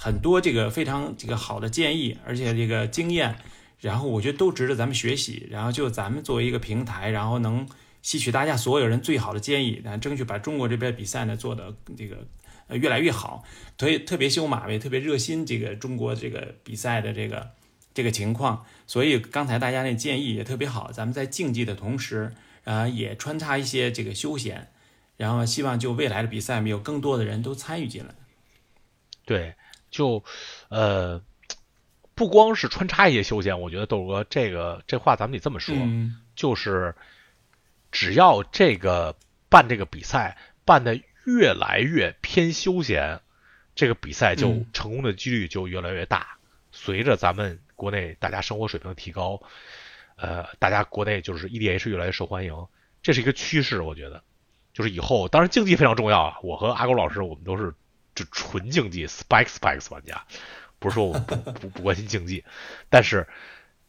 [0.00, 3.36] 很多这个非常这个好的建议，而且这个经验，
[3.80, 5.48] 然后我觉得都值得咱们学习。
[5.50, 7.68] 然后就咱们作为一个平台，然后能
[8.00, 12.24] 吸取大家所有人最好的建议，然后争取把中国这边比赛呢做的这个
[12.68, 13.42] 呃越来越好。
[13.76, 17.50] 所以特别修马也特别热心这个中国这个比赛的这个
[17.92, 18.64] 这个情况。
[18.86, 22.32] 所以刚才大家那建议也特别好，咱们在竞技的同时，
[22.62, 24.68] 啊、也穿插一些这个休闲，
[25.16, 28.14] 然后希望就未来的比赛，我们有更多的人都参与进来。
[29.24, 29.54] 对，
[29.90, 30.24] 就
[30.68, 31.22] 呃，
[32.14, 36.94] 不光是穿插一些休闲，我觉得豆哥这个这话咱们得这么说，嗯，就是
[37.90, 39.16] 只要这个
[39.48, 43.20] 办这个比赛办的越来越偏休闲，
[43.74, 46.38] 这个比赛就嗯成功的几率就越来越大。
[46.72, 49.42] 随着咱们国内大家生活水平的提高，
[50.16, 52.66] 呃，大家国内就是 EDH 越来越受欢迎，
[53.02, 54.22] 这是一个趋势，我觉得。
[54.74, 56.38] 就是以后，当然竞技非常重要啊。
[56.40, 57.74] 我和阿狗老师，我们都是
[58.18, 60.24] 就纯竞技 Spike Spikes 玩家，
[60.78, 62.44] 不是说我们不不不关心竞技，
[62.90, 63.28] 但是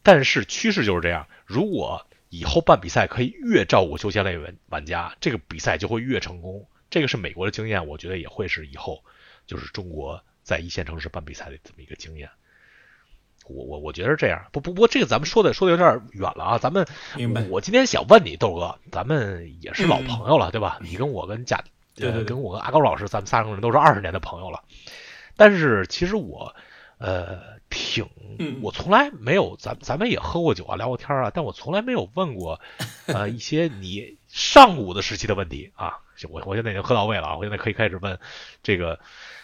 [0.02, 1.26] 但是趋势就是这样。
[1.46, 6.66] 如果以后办比赛可以越照顾休闲类玩玩家，这个比赛就会越成功。
[6.88, 9.04] 这个是美国的经验，我觉得也会是以后
[9.46, 12.28] 就是中国在一线城市办比赛的这么一个经验。
[13.46, 20.78] 我我我觉得是这样，不不不过这个咱们说的说的有点远了啊，咱们明白我今天想问你豆哥，咱们也是老朋友了，对吧？
[20.82, 24.62] 你跟我跟贾，呃，对跟我跟阿高老师，咱们三个人都是二十年的朋友了。
[25.36, 26.54] 但是其实我，
[26.98, 32.60] 呃，挺嗯，我从来没有，咱咱们也喝过酒啊，聊过天啊，但我从来没有问过，
[33.06, 35.98] 呃，一些你上古的时期的问题啊。
[36.28, 38.18] 我我现在已经喝到位了啊，我现在可以开始问
[38.62, 38.98] 这个，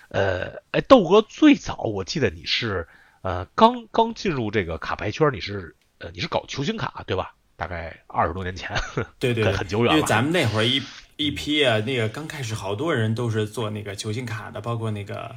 [0.08, 2.88] 呃，哎，豆哥最早我记得你是。
[3.22, 7.34] 呃，刚刚进入这个卡牌圈，你是呃你是搞球星卡对吧？
[7.56, 8.70] 大概二十多年前，
[9.18, 9.96] 对对，很很久远了。
[9.96, 10.80] 因为咱们那会儿一
[11.16, 15.34] 一批啊，那个刚开始好多人都是做那个球星卡的，包括那个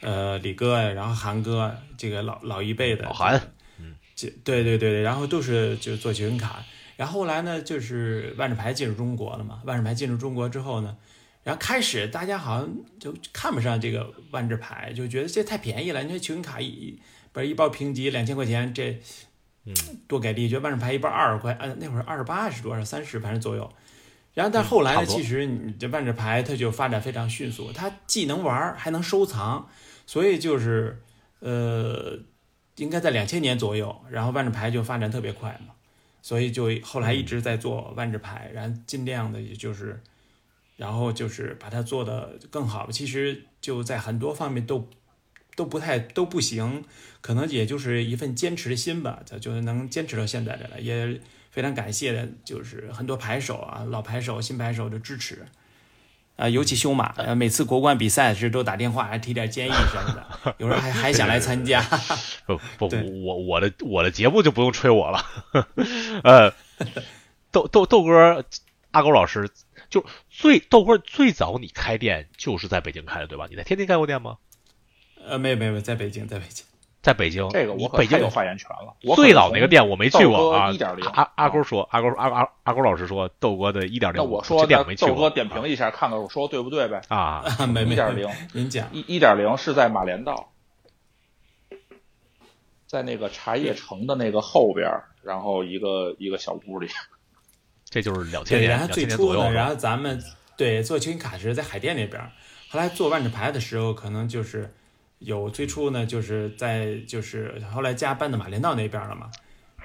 [0.00, 3.40] 呃李哥呀，然后韩哥这个老老一辈的老韩，
[3.78, 6.62] 嗯，这对对对对，然后都是就做球星卡。
[6.96, 9.62] 然后后来呢，就是万智牌进入中国了嘛。
[9.64, 10.96] 万智牌进入中国之后呢，
[11.42, 16.02] 然后开始大家好像就看不上这个万智牌，就觉得这太便宜了。
[16.02, 17.00] 你说球星卡一
[17.32, 19.00] 不是一包评级两千块钱，这
[19.64, 19.74] 嗯
[20.06, 20.46] 多给力。
[20.46, 22.84] 觉得万智牌一包二十块，呃那会儿二十八是多少？
[22.84, 23.72] 三十反正左右。
[24.34, 29.68] 然后但后来呢，其实你这万智牌它就发展非常迅速，它既能玩儿还能收藏，
[30.06, 31.02] 所以就是
[31.40, 32.18] 呃，
[32.76, 35.74] 应该在两千年左右，然后万智牌就发展特别快嘛，
[36.22, 40.00] 所以就后来一直在做万智牌，然后尽量的也就是，
[40.78, 42.90] 然后就是把它做的更好。
[42.90, 44.88] 其实就在很多方面都
[45.54, 46.82] 都不太都不行，
[47.20, 51.20] 可能也就是一份坚持的心吧，它就能坚持到现在的了，也
[51.52, 55.46] 非常感谢的，就是很多牌手啊，老牌手、新牌手的支持。
[56.36, 61.82] 啊，尤其修马，呃， 每次国冠比赛时都打电话，还提点建议什么的， 有时候还还想来参加。
[62.46, 62.88] 不 不，
[63.22, 65.24] 我我的我的节目就不用吹我了。
[66.24, 66.54] 呃，
[67.50, 68.42] 豆豆豆哥，
[68.92, 69.50] 阿狗老师，
[69.90, 73.46] 就最豆哥最早你开店就是在北京开的对吧？
[73.50, 74.38] 你在天津开过店吗？
[75.22, 76.64] 呃，没有没有，在北京，在北京。
[77.02, 78.94] 在北京，这个我北京有发言权了。
[79.02, 80.70] 我最是早那个店我没去过啊。
[80.70, 85.14] 一点零，阿阿勾说，阿勾阿阿阿勾老师说，豆哥的一点零，那我说这店我没去过。
[85.14, 87.02] 豆哥点评一下，看看我说对不对呗？
[87.08, 88.88] 啊，啊，没没一点零，您讲。
[88.92, 90.52] 一一点零是在马连道，
[92.86, 94.88] 在那个茶叶城的那个后边，
[95.24, 96.88] 然后一个一个小屋里。
[97.90, 99.50] 这就是两千对，年，然后两最初呢，千年左右。
[99.52, 100.22] 然后咱们
[100.56, 102.22] 对做球星卡是在海淀那边，
[102.70, 104.72] 后来做万智牌的时候，可能就是
[105.24, 109.30] 有最初呢，就是在就是后来家搬到马连道那边儿了嘛。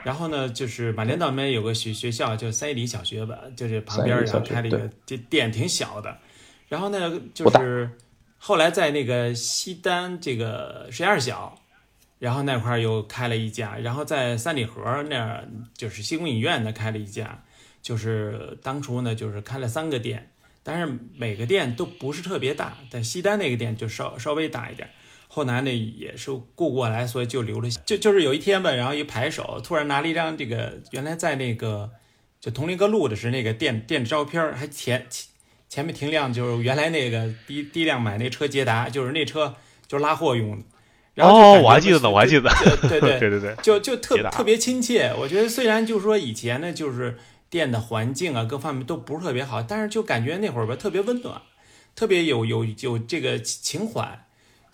[0.04, 6.18] 然后呢，就是马连道那边有个学学校就三一里小学吧，就是旁边儿然后开了一个店店，挺小的。
[6.68, 7.90] 然后呢，就是
[8.38, 11.60] 后来在那个西单这个水二小，
[12.20, 17.44] 然后那块儿又开了一家，然后在三里河那儿就是西宫影院那开了一家，
[17.82, 24.90] 就是当初呢就是开了三个店，但是每个店都不是特别大，但西单那个店就稍稍微大一点。
[25.38, 27.80] 后来呢也是顾过来，所以就留了下。
[27.86, 31.92] 就就是有一天吧，然后一牌手突然拿了一张这个原来在那个
[32.42, 35.28] 就同林阁录的是那个店店的照片，还前前
[35.70, 39.54] 前面停辆就是原来那个第一第一辆买那车捷达，就是那车
[39.88, 40.66] 就是拉货用的。
[41.14, 42.50] 然后哦我还记得呢，我还记得。
[42.90, 45.14] 对对对 对对，就就特特别亲切。
[45.20, 47.16] 我觉得虽然就是说以前呢，就是
[47.48, 51.40] 店的环境啊各方面都不是特别好，但是就感觉那会儿吧特别温暖，
[51.96, 54.24] 特别有有有这个情怀。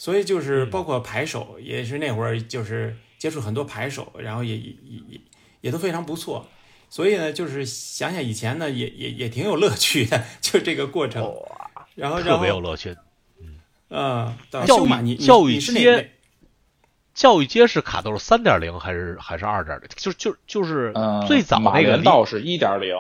[0.04, 4.76] 所以嗯就是包括牌手也是那会儿就是接触很多牌手，然后也也
[5.08, 5.22] 也
[5.62, 6.46] 也都非常不错。
[6.90, 11.34] 所以呢，就是想想以前呢，也也也挺有乐趣的，就这个过程。
[11.96, 12.98] 然后特别有乐趣。
[13.90, 16.12] 嗯，到教育街
[17.14, 19.88] 教育街是卡豆三点零还是还是二点零？
[19.96, 22.94] 就就就是嗯，最早马那个道是一点零，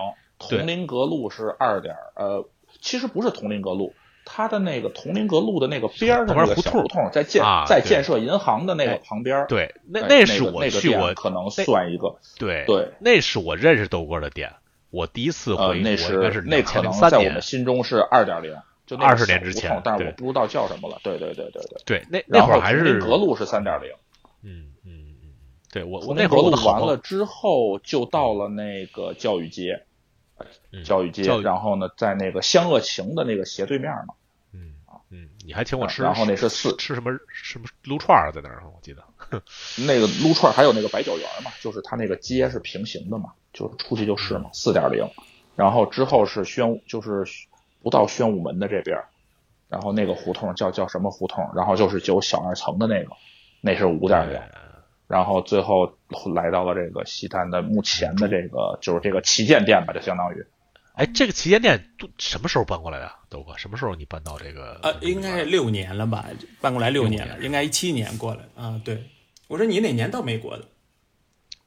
[0.47, 2.47] 对铜陵阁路是二点，呃，
[2.79, 3.93] 其实不是铜陵阁路。
[4.25, 14.53] 它的那个铜陵阁路的那个边儿上那个小胡同，在建啊在建设银行的那个哎旁边儿，对，那哎那是我去过店可能算一个，对对，那是我认识豆哥的店。
[14.89, 18.55] 我第一次呃，回那是那可能在我们，心中是二点零，
[18.85, 20.99] 就那个20年之前但是我不知道叫什么了。
[21.01, 21.81] 对对对对对。
[21.83, 23.89] 对，那那会儿还是铜陵阁路是三点零，
[24.43, 25.29] 嗯嗯嗯，嗯
[25.71, 29.85] 对我我那会儿完了之后就到了那个教育街，嗯
[30.83, 34.15] 教育街然后呢，在那个湘鄂情的那个斜对面嘛。
[34.53, 34.73] 嗯
[35.09, 39.03] 嗯，你还请我吃，然后那是四吃什么什么撸串儿在那儿，我记得。
[39.87, 45.07] 那个撸串儿还有那个白酒园嘛，就是它那个街是平行的嘛，就是出去就是嘛，四点零。
[45.55, 47.23] 然后之后是宣武，就是
[47.83, 49.03] 不到宣武门的这边，
[49.69, 51.47] 然后那个胡同叫叫什么胡同？
[51.55, 53.11] 然后就是九小二层的那个，
[53.61, 54.41] 那是五点零。
[55.07, 55.97] 然后最后
[56.33, 60.45] 来到了这个西单的目前的这个就是这个旗舰店吧，就相当于
[60.95, 63.11] 哎，这个旗舰店都什么时候搬过来的？
[63.27, 64.79] 豆哥，什么时候你搬到这个？
[64.83, 66.25] 呃，应该是六年了吧，
[66.61, 68.79] 搬过来六年了，应该一七年过来啊。
[68.85, 69.03] 对，
[69.47, 70.67] 我说你哪年到美国的？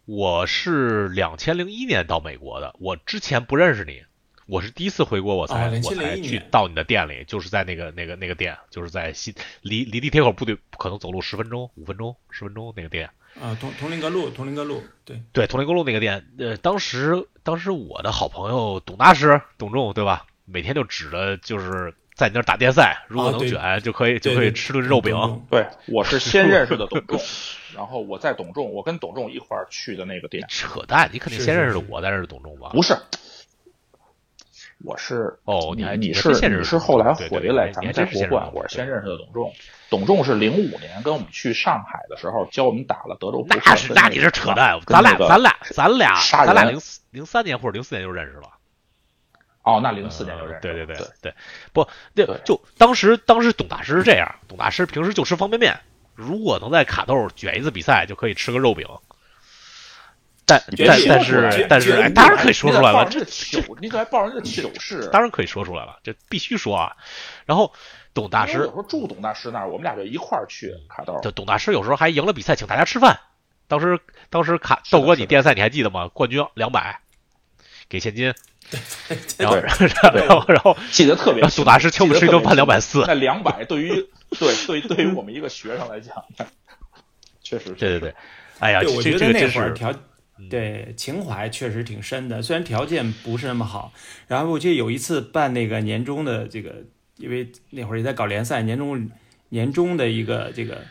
[0.05, 4.05] 我是两千零一年到美国的，我之前不认识你，
[4.47, 13.11] 我是第一次回国，我才、哦我才去到你的店里，就是在那个那个那个店，就是在西离离地铁口不对，可能走路十分钟、五分钟、十分钟那个店。
[13.41, 20.25] 啊，同同林阁路，同林阁路，对，对，同林公路那个店，呃，当时当时我的好朋友董大师董仲，对吧？
[20.47, 25.45] 每天就指着就是在你那儿打电赛，如果能卷就可以就可以吃顿肉饼。
[25.51, 27.21] 对我是先认识的董仲，
[27.75, 32.71] 然后我在董仲，我跟董仲一块儿去的那个店，扯淡，你肯定先认识的我，再认识董仲吧？
[32.73, 32.97] 不是，
[34.85, 39.53] 我是哦，你还你是你是后来回来，咱们在国冠，我是先认识的董仲。
[39.89, 43.47] 董仲是零五年跟我们去上海的时候教我们打了德州。
[43.49, 48.51] 那是那你是扯淡，咱俩咱俩咱俩咱俩零零三年或者零四年就认识了。
[49.63, 50.61] 哦，那零四年就认识。
[50.61, 51.35] 对对对对，
[51.73, 55.81] 不，那就当时当时董大师是这样，董大师平时就吃方便面，
[56.15, 58.87] 如果能在卡豆卷一次比赛，就可以吃个肉饼。
[60.49, 65.09] 但但但是但是，哎，当然可以说出来了，这糗，你可还报人家糗事？
[65.13, 66.95] 当然可以说出来了，这必须说啊。
[67.47, 67.73] 然后
[68.15, 71.19] 董大师有时候住董大师那儿，我们俩就一块儿去卡豆。
[71.21, 73.19] 就董大师有时候还赢了比赛，请大家吃饭。
[73.67, 73.99] 当时
[74.31, 76.07] 当时卡豆哥，你电赛你还记得吗？
[76.15, 77.01] 冠军两百，
[77.89, 78.33] 给现金。
[79.39, 81.43] 然后然后然后记得特别。
[81.57, 83.05] 董大师请我们吃一顿饭两百四。
[83.05, 83.91] 那两百对于
[84.39, 86.25] 对对对于我们一个学生来讲，
[87.43, 87.71] 确实。
[87.71, 88.15] 对对对，
[88.61, 89.93] 哎呀，我觉得那会儿条。
[90.51, 93.93] 对，情怀确实挺深的，虽然条件不是那么好。
[94.29, 96.85] 然后我记得有一次办那个年终的这个，
[97.17, 99.11] 因为那会儿也在搞联赛，年终
[99.49, 100.83] 年终的一个这个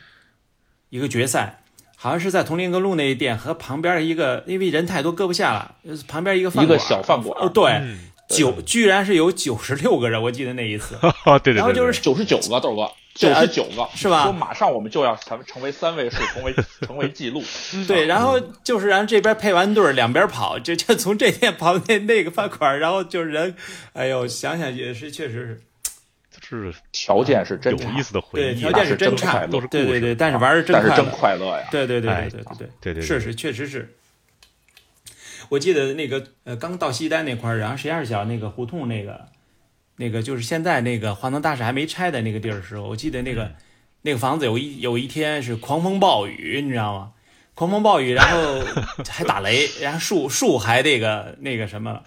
[0.89, 1.61] 一个决赛，
[1.95, 5.75] 好像是在铜陵阁路那一店和旁边一个，因为人太多搁不下了，
[6.07, 7.39] 旁边一个饭馆，一个小饭馆。
[7.39, 7.95] 哦，对，
[8.27, 10.97] 九居然是有九十六个人，我记得那一次。
[11.43, 11.55] 对对对。
[11.55, 12.91] 然后就是九十九个豆哥。
[13.15, 14.23] 九十九个是吧？
[14.23, 16.53] 说马上我们就要成成为三位数，成为
[16.85, 17.41] 成为记录。
[17.87, 23.55] 对，然后就是然后这边配完队两边跑，就就从这边跑那那个饭馆，然后就是人，
[23.93, 25.61] 哎呦，想想也是，确实
[26.41, 33.95] 是，是条件是真有意思的回忆，对，条件是真差，都是对对对，但是玩儿真真快乐呀，对对对对对对对对，是是确实是。
[35.49, 39.27] 我记得那个呃，刚到西单那块儿，然后十二小那个胡同那个
[39.97, 43.51] 那个就是现在那个华能大厦还没拆的那个地儿的时候，我记得那个。
[44.07, 47.11] 那个房子有一有一天是狂风暴雨，你知道吗？
[47.55, 48.61] 狂风暴雨，然后
[49.09, 51.99] 还打雷，然后树树还那个那个什么，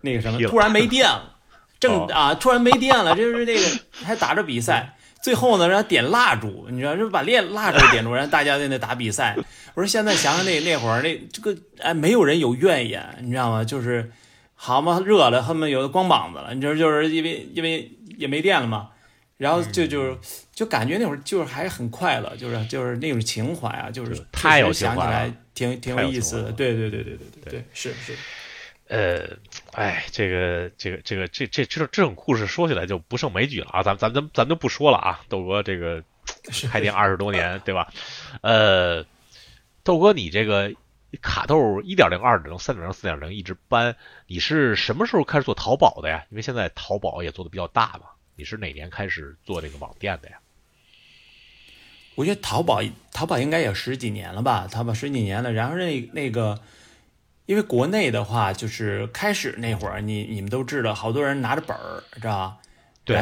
[0.00, 1.36] 那个什么，突然没电了，
[1.78, 3.60] 正啊，突然没电了，就是那个
[4.04, 9.36] 还打着比赛，最后呢，然后点蜡烛，你知道，就把炼蜡烛点着，然后大家在那打比赛。
[9.74, 13.62] 我说现在想想那那会儿那这个哎，没有人有怨言，你知道吗？
[13.62, 14.10] 就是
[14.64, 18.88] 好嘛，热了，他们有的光膀子了，你知道，就是因为因为也没电了嘛。
[19.36, 20.18] 然后就就
[20.54, 26.52] 就感觉那会儿就是还很快乐，就是就是那种情怀啊，就是太有想起来挺挺有意思的。
[26.52, 28.16] 对对对对对对对，是是。
[28.88, 29.28] 呃，
[29.72, 33.82] 哎，这个这个这个这这这这种故事说起来就不胜枚举了啊！
[33.82, 36.02] 咱咱咱咱就不说了啊，豆哥这个
[36.70, 37.92] 开店二十多年，对吧？
[38.40, 39.04] 呃，
[39.82, 40.72] 豆哥你这个
[41.16, 43.94] 卡豆一点零、二点零、三点零、四点零一直搬，
[44.26, 46.24] 你是什么时候开始做淘宝的呀？
[46.30, 48.06] 因为现在淘宝也做的比较大嘛。
[48.36, 50.36] 你是哪年开始做这个网店的呀？
[52.16, 52.80] 我觉得淘宝
[53.12, 55.52] 淘宝应该有十几年了吧，淘宝十几年了。
[55.52, 56.60] 然后那那个，
[57.46, 62.58] 因为国内的话，就是开始那会儿，你你们都知道，好多人拿着本儿，知道吧？
[63.04, 63.16] 对，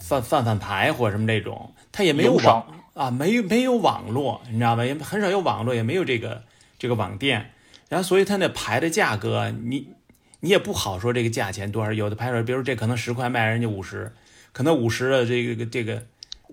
[0.00, 4.84] 翻翻翻牌或者什么这种，他也没有网啊，没没有网络，你知道吧？
[4.84, 6.42] 也很少有网络，也没有这个
[6.80, 7.52] 这个网店。
[7.88, 9.86] 然后所以他那牌的价格，你
[10.40, 11.92] 你也不好说这个价钱多少。
[11.92, 14.12] 有的牌手，比如这可能十块卖人家五十。
[14.52, 16.02] 可能五十的这个这个，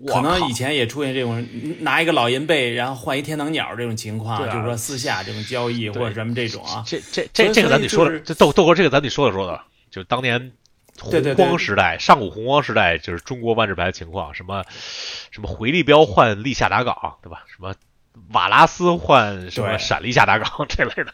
[0.05, 1.43] 可能以前也出现这种
[1.79, 6.83] 拿一个老银贝，然后换一天堂鸟这种情况，就是说私下这种交易或者什么这种啊。
[6.85, 9.59] 这这这这个咱得说的，这豆豆哥这个咱得说的说的，
[9.89, 10.51] 就当年
[10.99, 14.63] 红光时代，上古红光时代，就是中国万智牌的情况，什么
[15.31, 17.43] 什么回力标换立夏打港，对吧？
[17.47, 17.73] 什么
[18.31, 21.13] 瓦拉斯换什么闪立夏达岗这类的。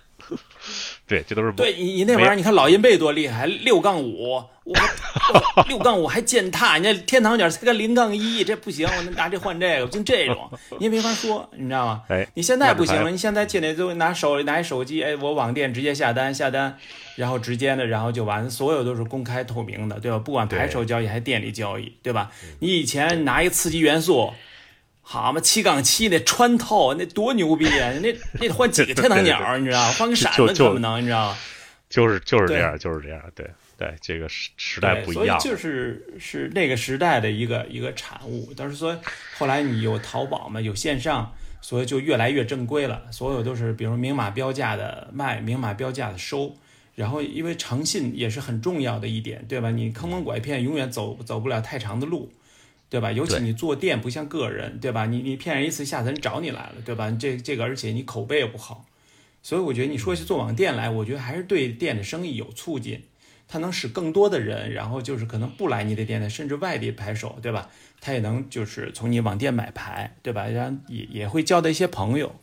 [1.05, 4.75] 对，这都是对你你那玩意儿，你看老鹰贝多厉害，六杠五，我
[5.67, 12.03] 六杠五还践踏，人家天堂鸟才个零杠一，这不行，我拿这换这个，就这种，你也没法说，你知道吗？
[12.07, 16.77] 哎，你现在不行了，你现在进来就拿手拿一手机，哎，我网店直接下单下单，
[17.17, 20.17] 然后直接的，然后就完，所有都是公开透明的，对吧？
[20.17, 22.31] 不管牌手交易还是店里交易，对吧？
[22.59, 24.33] 你以前拿一刺激元素。
[25.05, 27.91] 好嘛，七杠七那穿透那多牛逼啊！
[28.01, 29.91] 那 那得换几个天堂鸟，你知道？
[29.91, 31.37] 换个闪子可不能，你知道吗？
[31.89, 33.21] 就是就是这样，就是这样。
[33.35, 35.39] 对对，这个时时代不一样。
[35.39, 38.51] 所以就是是那个时代的一个一个产物。
[38.55, 38.99] 但是说
[39.37, 43.03] 后来你有淘宝嘛，有线上，所以就越来越正规了。
[43.11, 46.55] 所有都是比如明码标价的卖，明码标价的收。
[46.95, 49.69] 然后因为诚信也是很重要的一点，对吧？
[49.69, 52.31] 你坑蒙拐骗永远走走不了太长的路。
[52.93, 53.11] 对吧？
[53.11, 55.07] 尤其你做店不像个人，对吧？
[55.07, 57.09] 你你骗人一次，下次人找你来了，对吧？
[57.09, 58.85] 这这个，而且你口碑也不好，
[59.41, 63.01] 所以我觉得你说起做网店来，我觉得还是对店的生意有促进，
[63.47, 67.67] 它能使更多的人，然后就是可能不来你的店的，甚至外地牌手，对吧？
[67.99, 70.45] 他也能就是从你网店买牌，对吧？
[70.45, 72.35] 然后也也会交到一些朋友，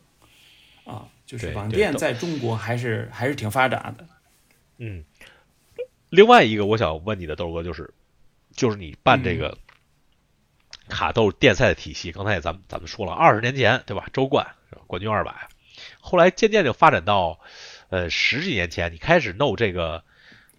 [0.82, 4.04] 啊，就是网店在中国还是还是挺发达的。
[4.78, 5.04] 嗯，
[6.08, 7.94] 另外一个我想问你的豆哥就是，
[8.52, 9.56] 就是你办这个
[10.90, 14.06] 卡豆电赛的体系，刚才也咱们咱们说了，二十年前对吧？
[14.12, 14.46] 周冠
[14.86, 15.48] 冠军二百，
[16.00, 17.40] 后来渐渐就发展到
[17.88, 20.04] 呃十几年前，你开始弄这个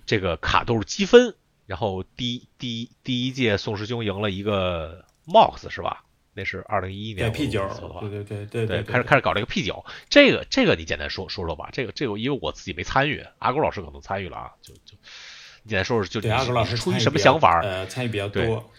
[0.06, 1.36] 这个卡豆积分，
[1.68, 6.04] 然后第一第一第一届宋师兄赢了一个 MOX 是吧？
[6.34, 7.68] 那是二零一一对年 P 九
[8.00, 14.96] 对对对对对，开始开始搞这个 P 九，这个这个你简单说说说吧，这个这个因为我自己没参与，阿狗老师可能参与了啊，就就
[15.64, 17.60] 你简单说说，就你师你出于什么想法？
[17.62, 18.72] 呃，参与比较多。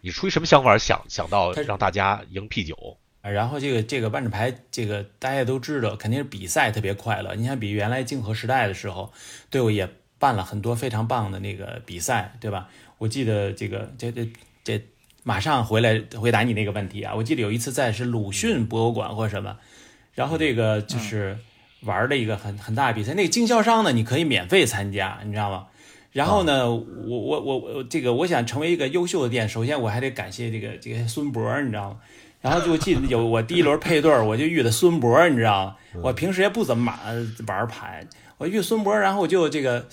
[0.00, 2.98] 你出于什么想法想想到让大家赢 P 九？
[3.22, 7.34] 啊然后这个这个万智牌，这个大家也都知道，肯定是比赛特别快乐。
[7.34, 9.12] 你想比原来竞合时代的时候，
[9.50, 9.88] 队伍也
[10.18, 12.68] 办了很多非常棒的那个比赛，对吧？
[12.96, 14.28] 我记得这个这这
[14.64, 14.82] 这
[15.22, 17.14] 马上回来回答你那个问题啊！
[17.14, 19.58] 我记得有一次在是鲁迅博物馆或什么，
[20.14, 21.38] 然后这个就是
[21.82, 25.66] 玩了一个很很大的比赛，那个经销商呢，你可以免费参加，你知道吗？
[26.12, 31.96] 然后呢，我我我我这个我想成为一个优秀的店，首先我还得感谢这个这个孙博，你知道吗？
[32.40, 35.76] 然后就记得有我第一轮配对儿，我就遇的孙博，你知道吗？
[36.02, 38.06] 我平时也不怎么玩玩牌，
[38.38, 39.86] 我遇孙博，然后我就这个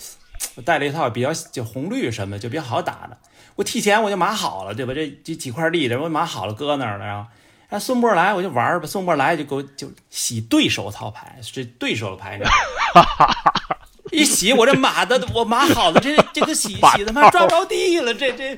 [0.56, 3.18] 我带了一套比较就红绿什么就比较好打的，
[3.56, 4.94] 我提前我就码好了，对吧？
[4.94, 7.30] 这这几块地，的我码好了搁那儿了，然后。
[7.70, 8.88] 让孙波来，我就玩儿吧。
[8.88, 13.36] 孙波来就给我就洗对手套牌，是对手的牌，你知道吗？
[14.12, 18.58] 一洗我这码的我码好了，这这个洗洗他妈抓不着地了，这这，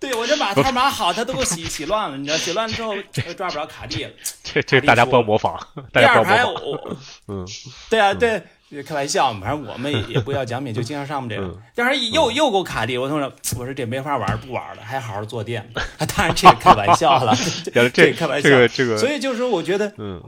[0.00, 2.38] 对我这码套码好，他都给我洗洗乱了，你知道？
[2.38, 2.94] 洗乱了之后
[3.36, 4.10] 抓不着卡地了。
[4.42, 5.58] 这这大家不要模仿，
[5.92, 6.64] 大第二家不要排模仿。
[6.64, 6.96] 我，
[7.28, 7.46] 嗯，
[7.90, 8.42] 对啊对，
[8.86, 11.56] 开玩笑嘛，反正我们也也不要奖品，就经常上面这个嗯。
[11.74, 15.68] 第二又又给我卡地，我同志，我说这没法玩，不玩了，还好好坐垫。
[16.16, 17.36] 当然这个开玩笑了，
[17.72, 18.48] 这这开玩笑。
[18.48, 20.22] 这个这个所以就是说，我觉得嗯，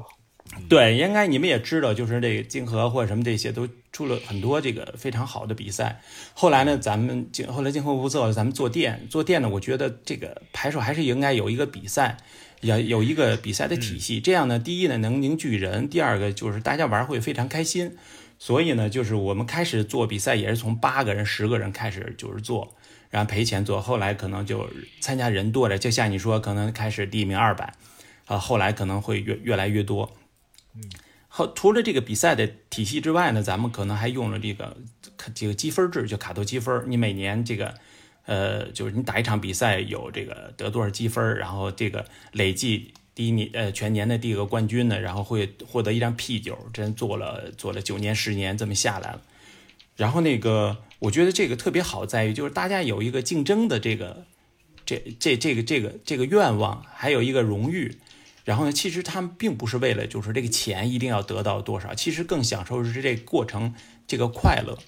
[0.68, 6.00] 对，应该你们也知道，就是这个金河或者什么这些都出了很多这个非常好的比赛。
[6.34, 12.16] 后来呢，咱们金后来金河不做，咱们做店做店呢，我觉得这个牌手还是应该有一个比赛，
[12.60, 14.20] 要有一个比赛的体系。
[14.20, 17.96] 这样呢，第一呢能凝聚人，第二个就是大家玩会非常开心。
[18.38, 22.74] 所以呢，就是我们开始做比赛也是从八个人、十个人开始就是做，
[23.10, 24.66] 然后赔钱做，后来可能就
[25.00, 27.74] 参加人多了，就像你说，可能开始第一名二百，
[28.24, 30.10] 啊，后来可能会越越来越多。
[31.32, 34.76] 后除了这个比赛的体系之外呢，咱们可能还用了这个
[35.32, 36.82] 这个积分制，就卡头积分。
[36.88, 37.72] 你每年这个，
[38.26, 49.22] 呃，就是你打一场比赛有这个得多少积分，然后这个累计第一年呃全年的第一个冠军呢，然后会获得一张 P 九，真做了做了九年十年这么下来了。
[49.94, 54.24] 然后那个我觉得这个特别好在于，就是大家有一个竞争的这个
[54.84, 57.98] 这这这个这个这个愿望，还有一个荣誉。
[58.44, 63.74] 然后呢，其实他们并不是为了就是这个钱一定要得到多少，其实更享受是这过程
[64.06, 64.78] 这个快乐。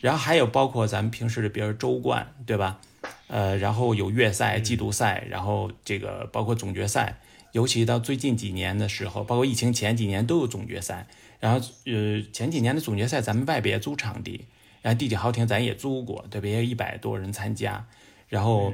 [0.00, 2.80] 然后还有包括咱们平时的，比如周冠，对吧？
[3.28, 7.20] 呃，然后有月赛、季度赛，然后这个包括总决赛，
[7.52, 11.06] 尤其到最近几年的时候，包括疫情前几年都有总决赛。
[11.40, 14.46] 然后呃，前几年的总决赛咱们外边租场地，
[14.82, 16.48] 然后地铁豪庭咱也租过，对吧？
[16.48, 17.86] 也有一百多人参加，
[18.28, 18.72] 然后。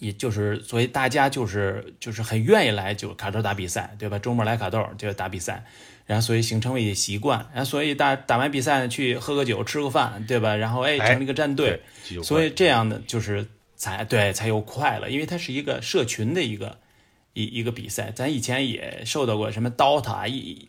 [0.00, 4.18] 也就是，所以大家就是就是很愿意来就卡豆打比赛，对吧？
[4.18, 5.62] 周末来卡豆就打比赛，
[6.06, 10.56] 然后所以形成为习惯，然后所以打打完比赛去喝个酒吃个饭，对吧？
[10.56, 13.46] 然后哎成立个战队，对所以这样的就是
[13.76, 16.78] 才对才有快乐，因为它是一个社群的一个
[17.34, 18.10] 一一个比赛。
[18.10, 20.66] 咱以前也受到过什么 DOTA 一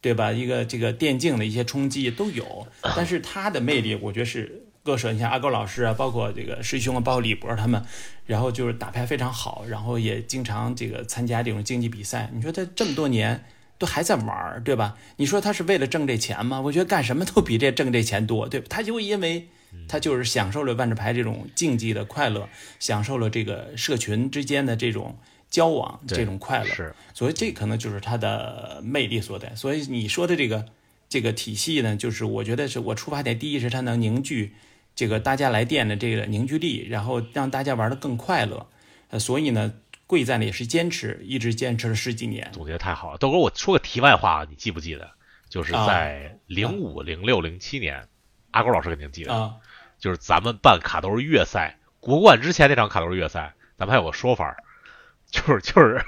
[0.00, 0.32] 对吧？
[0.32, 2.66] 一个这个电竞的一些冲击都有，
[2.96, 4.61] 但是它的魅力我觉得是。
[4.84, 7.84] 各社，你像阿高老师啊，包括这个师兄啊，包括李博他们，
[8.26, 12.28] 然后就是打牌非常好，然后也经常这个参加这种竞技比赛。
[12.34, 13.44] 你说他这么多年
[13.78, 14.96] 都还在玩儿，对吧？
[15.18, 16.60] 你说他是为了挣这钱吗？
[16.60, 18.66] 我觉得干什么都比这挣这钱多，对吧？
[18.68, 19.46] 他就因为
[19.86, 22.48] 他就是享受了万智牌这种竞技的快乐，
[22.80, 25.16] 享受了这个社群之间的这种
[25.48, 29.54] 交往这种快乐，是，所以这可能就是他的魅力所在。
[29.54, 30.66] 所以你说的这个
[31.08, 34.54] 这个体系呢，就是我觉得是我出发点，第一是它能凝聚。
[34.94, 38.66] 这个大家来电的这个凝聚力，然后让大家玩的更快乐，
[39.08, 39.72] 呃，所以呢，
[40.06, 42.50] 贵在呢也是坚持，一直坚持了十几年。
[42.52, 45.10] 总结太好了，豆哥，我说个题外话，你记不记得？
[45.48, 48.08] 就是啊在零五、零六、零七年，
[48.52, 49.54] 阿狗老师肯定记得，啊，
[49.98, 54.56] 就是咱们办卡兜月赛国冠之前那场卡兜月赛，咱们还有个说法，
[55.30, 56.04] 就是就是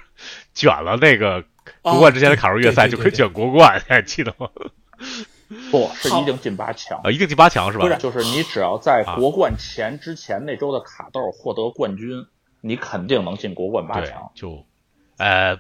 [0.55, 1.45] 卷了那个
[1.82, 4.49] 国冠之前的卡兜月赛，就可以卷国冠，你还记得吗？
[5.71, 7.85] 不是一定进八强啊，一定进八强是吧？
[7.85, 12.27] 不是就是你只要在国冠前之前那周的卡豆获得冠军，
[12.61, 14.67] 你肯定能进国冠八强。，就
[15.19, 15.57] 呃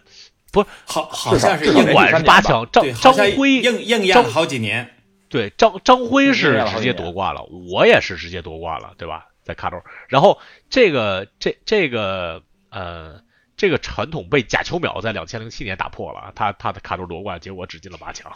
[0.52, 4.90] 不是好，好像是硬至少至少不管是八强，张张辉硬硬压了好几年。
[5.28, 7.42] 对，张张辉是直接夺冠了，
[7.72, 9.26] 我也是直接夺冠了，对吧？
[9.42, 10.38] 在卡州，然后
[10.70, 13.20] 这个这这个呃
[13.56, 18.32] 这个传统被贾秋淼在两千零七年打破了，他他的卡州夺冠，结果只进了八强，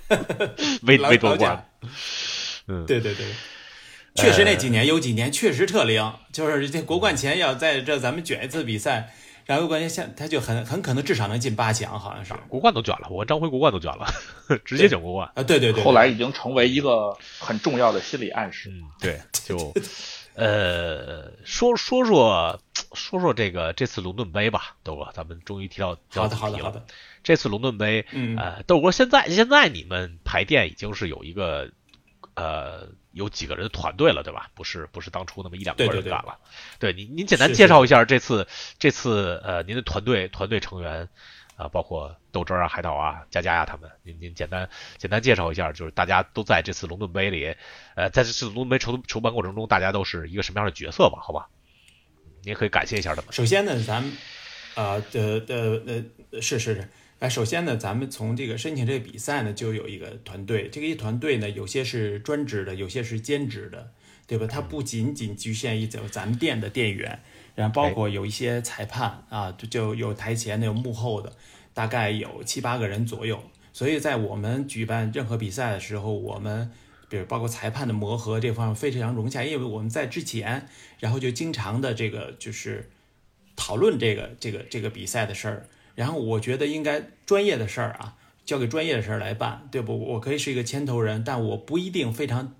[0.82, 1.68] 没没夺冠。
[2.66, 3.26] 嗯，对对对，
[4.14, 9.12] 确实那几年有几年确实特灵，就是这国冠前要在这咱们卷一次比赛。
[9.46, 14.06] 然后关键现他就很很可能至少能进八强，好像是国冠都卷了，我张辉国冠都卷了，
[14.64, 15.42] 直接卷国冠啊！
[15.42, 18.70] 对对对，后来已经成为一个很重要的心理暗示。
[18.70, 19.74] 嗯，对，就
[20.40, 22.60] 呃说说说
[22.94, 26.84] 说说这个这次龙盾杯吧，豆哥，咱们终于提到好的好的好的，
[27.22, 31.70] 这次龙盾杯，嗯呃，豆哥现在现在你们排店已经是有一个
[32.34, 32.88] 呃。
[33.12, 34.50] 有几个人的团队了，对吧？
[34.54, 36.38] 不是不是当初那么一两个人干了。
[36.78, 38.46] 对您您简单介绍一下这次
[38.78, 41.08] 这次呃您的团队团队成员
[41.60, 47.54] 啊，包括豆汁啊、海岛啊、佳佳呀他们，您您简单简单介绍一下，就是大家都在这次龙盾杯里，
[47.96, 51.20] 呃，在这次龙盾杯筹筹办过程中，大家都是一个什么样的角色吧？
[51.20, 51.48] 好吧，
[52.42, 53.30] 您可以感谢一下他们。
[53.30, 54.10] 首先呢，咱们
[54.74, 55.82] 啊的的
[56.32, 56.88] 呃是是是。
[57.18, 60.70] 哎，首先呢，咱们从这个申请这个比赛呢，就有一个团队。
[60.70, 63.92] 这个一团队呢，有些是专职的，有些是兼职的，
[64.26, 64.46] 对吧？
[64.46, 67.22] 它不仅仅局限于咱咱们店的店员，
[67.60, 71.30] 然后包括有一些裁判啊，就就有台前的，有幕后的，
[71.74, 73.38] 大概有七八个人左右。
[73.70, 76.72] 所以在我们举办任何比赛的时候，我们
[77.10, 80.66] 比如包括裁判的磨合这方面非常融洽，因为我们在之前，
[81.00, 82.88] 然后就经常的这个就是
[83.56, 85.66] 讨论这个这个这个比赛的事儿。
[85.94, 89.98] 然后我觉得应该专业的事儿啊，交给专业的事儿来办，对不？
[90.12, 92.54] 我可以是一个牵头人，但我不一定非常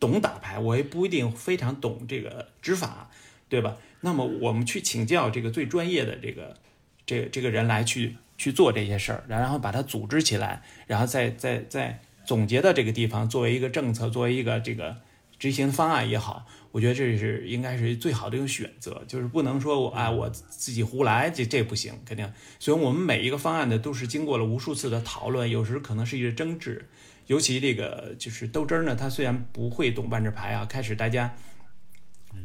[0.00, 3.10] 懂打牌，我也不一定非常懂这个执法，
[3.50, 3.76] 对吧？
[4.00, 6.56] 那么我们去请教这个最专业的这个
[7.04, 14.96] 这这个人来去去做这些事儿，然后把它组织起来，然后再再再总结到这个地方，作为一个政策，作为一个这个
[15.38, 16.46] 执行方案也好。
[16.70, 22.30] 我觉得这是应该是最好的一个选择，就是不能说我啊我自己胡来，这这不行，肯定。
[22.58, 26.86] 所以我们每一个方案呢，都是经过了无数次的讨论，有时可能是一个争执。
[27.26, 31.34] 尤其这个就是豆汁儿呢，他虽然不会懂万智牌啊，开始大家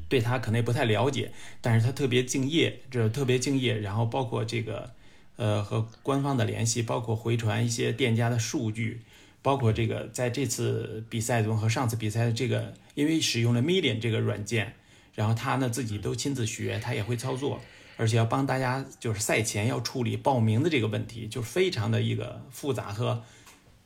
[0.09, 1.31] 对他可能也不太了解，
[1.61, 3.79] 但是他特别敬业，这特别敬业。
[3.79, 4.91] 然后包括这个
[5.35, 9.01] 呃和官方的联系，包括回传一些店家的数据。
[9.41, 14.73] 包括这个在这次比赛中和上次比赛的这个，因为使用了 Million 这个软件，
[15.15, 17.59] 然后他呢自己都亲自学，他也会操作，
[17.97, 23.21] 而且要帮大家就是赛前要处理报名的这个问题，就非常的一个复杂和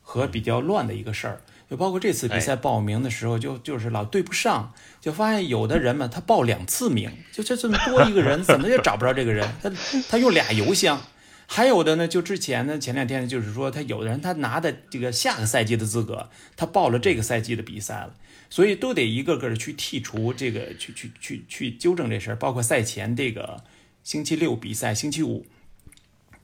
[0.10, 1.42] 和比较乱的一个事儿。
[1.70, 9.70] 就包括这次比赛报名的时候，就就是老对不上，就发现有的人嘛，他报两次名，就这这么多一个人，怎么也找不着这个人，他
[10.08, 11.02] 他用俩邮箱。
[11.46, 18.14] 还有的呢，就之前呢，前两天呢，就是说他有的人他拿的这个下个赛季的资格，他报了这个赛季的比赛了，
[18.50, 22.36] 所以都得一个个的去剔除这个，去去去去纠正这事儿。
[22.38, 23.62] 包括赛前这个
[24.04, 25.46] 星期六比赛，星期五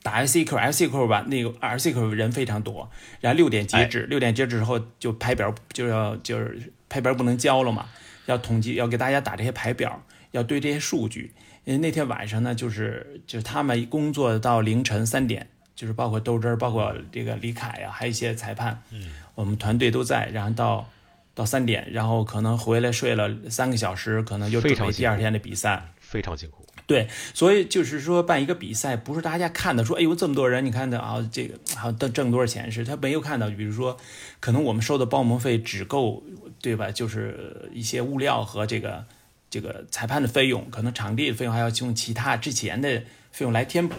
[0.04, 2.91] 打 S C Q S C Q 吧，那个 S C Q 人非常多，
[3.22, 7.88] 然后六点截止，六点截止之后就排表就要就是排表不能交了嘛，
[8.26, 11.32] 要统计要给大家打这些排表，要对这些数据。
[11.64, 20.89] 因为那天晚上呢，就是就是他们工作到凌晨三点，就是包括豆汁儿，包括这个李凯呀，还有一些裁判，嗯，我们团队都在，然后到
[21.34, 26.62] 到三点，然后可能回来睡了三个小时，可能就准备第二天的比赛，非常辛苦。
[26.86, 32.84] 对，所以就是说办一个比赛，不是大家看的说，哎呦这么多人，你看的啊，这个好挣挣多少钱是？
[32.86, 33.97] 他没有看到，比如说，
[34.39, 36.23] 可能我们收的报名费只够，
[36.61, 36.91] 对吧？
[36.91, 39.05] 就是一些物料和这个。
[39.49, 42.89] 这个裁判的费用，可能场地的费用还要用其他之前的
[43.31, 43.95] 费用来填补。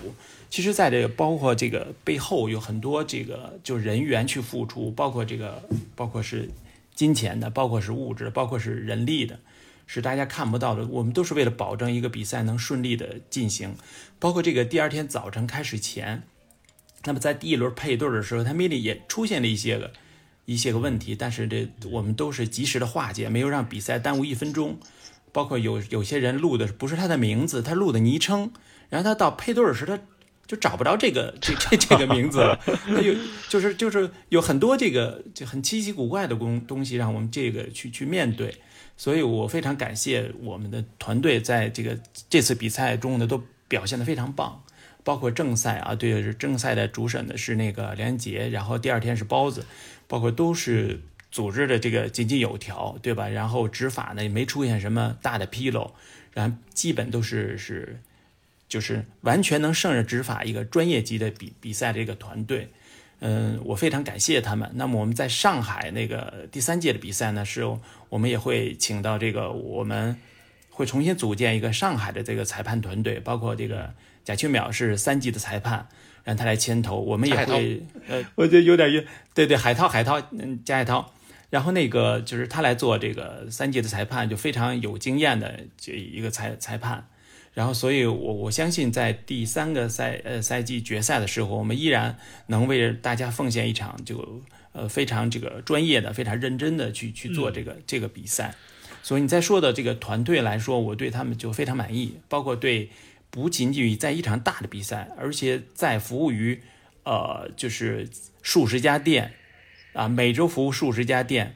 [0.50, 5.62] 其实，在这个包括这个背后有很多这个就人员去付出，包括这个
[5.94, 6.50] 包括是
[6.92, 9.38] 金钱的，包括是物质，包括是人力的，
[9.86, 10.86] 是大家看不到的。
[10.86, 13.74] 我们都是为了保证一个比赛能顺利的进行。
[14.18, 16.22] 包括这个第二天早晨开始前，
[17.04, 19.92] 那么在第一轮配对的时候，他米里也出现了一些个
[20.46, 24.78] 一些个问题，但是这我们都是及时的化解，没有让比赛耽误一分钟。
[25.32, 28.52] 包括有有些人录的不是他的名字，他录的昵称，
[28.88, 29.98] 然后他到配对时他
[30.46, 32.60] 就找不着这个这这这个名字了，
[33.02, 33.12] 有
[33.48, 38.54] 就是就是有很多这个就很稀奇古怪的工东西让我们这个去去面对，
[38.96, 44.62] 所以我非常感谢我们的团队在这个这次比赛中呢都表现的非常棒，
[45.02, 49.64] 包括正赛啊，对，正赛的主审的是那个梁杰，然后第二天是包子，
[50.06, 51.00] 包括都是。
[51.34, 53.26] 组织的这个井井有条，对吧？
[53.26, 55.92] 然后执法呢也没出现什么大的纰漏，
[56.32, 58.00] 然后基本都是是，
[58.68, 62.70] 就是完全能胜任执法一个专业级的比比赛的一个团队。
[63.20, 64.70] 嗯，我非常感谢他们。
[64.74, 67.64] 那么我们在上海那个第三届的比赛呢，是
[68.08, 70.16] 我们也会请到这个，我们
[70.70, 73.94] 会重新组建一个上海的这个裁判团队，包括这个
[74.24, 75.86] 贾秋淼是三级的裁判，
[76.22, 77.00] 让他来牵头。
[77.00, 79.06] 我们也会，呃，我觉得有点晕。
[79.32, 81.12] 对对，海涛，海涛，嗯，贾海涛。
[81.50, 87.06] 然后那个就是他来做这个三级的裁判，就非常有经验的这一个裁裁判。
[87.54, 94.42] 然后，所以我我相信，在第三个赛呃赛季决赛的时候，我们依然能为大家奉献一场就
[94.72, 98.56] 呃非常这个专业的、非常认真的去去做这个这个比赛。
[99.04, 102.90] 所以你在说的这个团队来说，我对他们就非常满意，包括对
[103.30, 106.60] 不仅仅于在一场大的比赛，而且在服务于
[107.04, 108.08] 呃就是
[108.42, 109.32] 数十家店
[109.92, 111.54] 啊，每周服务数十家店，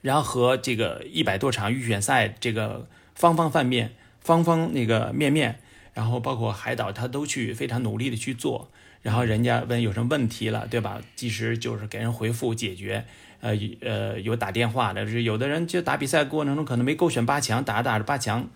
[0.00, 3.92] 然后和这个一百多场预选赛这个方方面面。
[4.26, 5.60] 方方那个面面，
[5.94, 8.68] 然后包括海岛，他都去非常努力的去做，
[9.02, 11.00] 然后人家问有什么问题了，对吧？
[11.14, 13.04] 及时就是给人回复解决，
[13.40, 18.48] 呃呃，有打电话的，是有的人就打比赛过程中可能没勾选八强，打着打着八强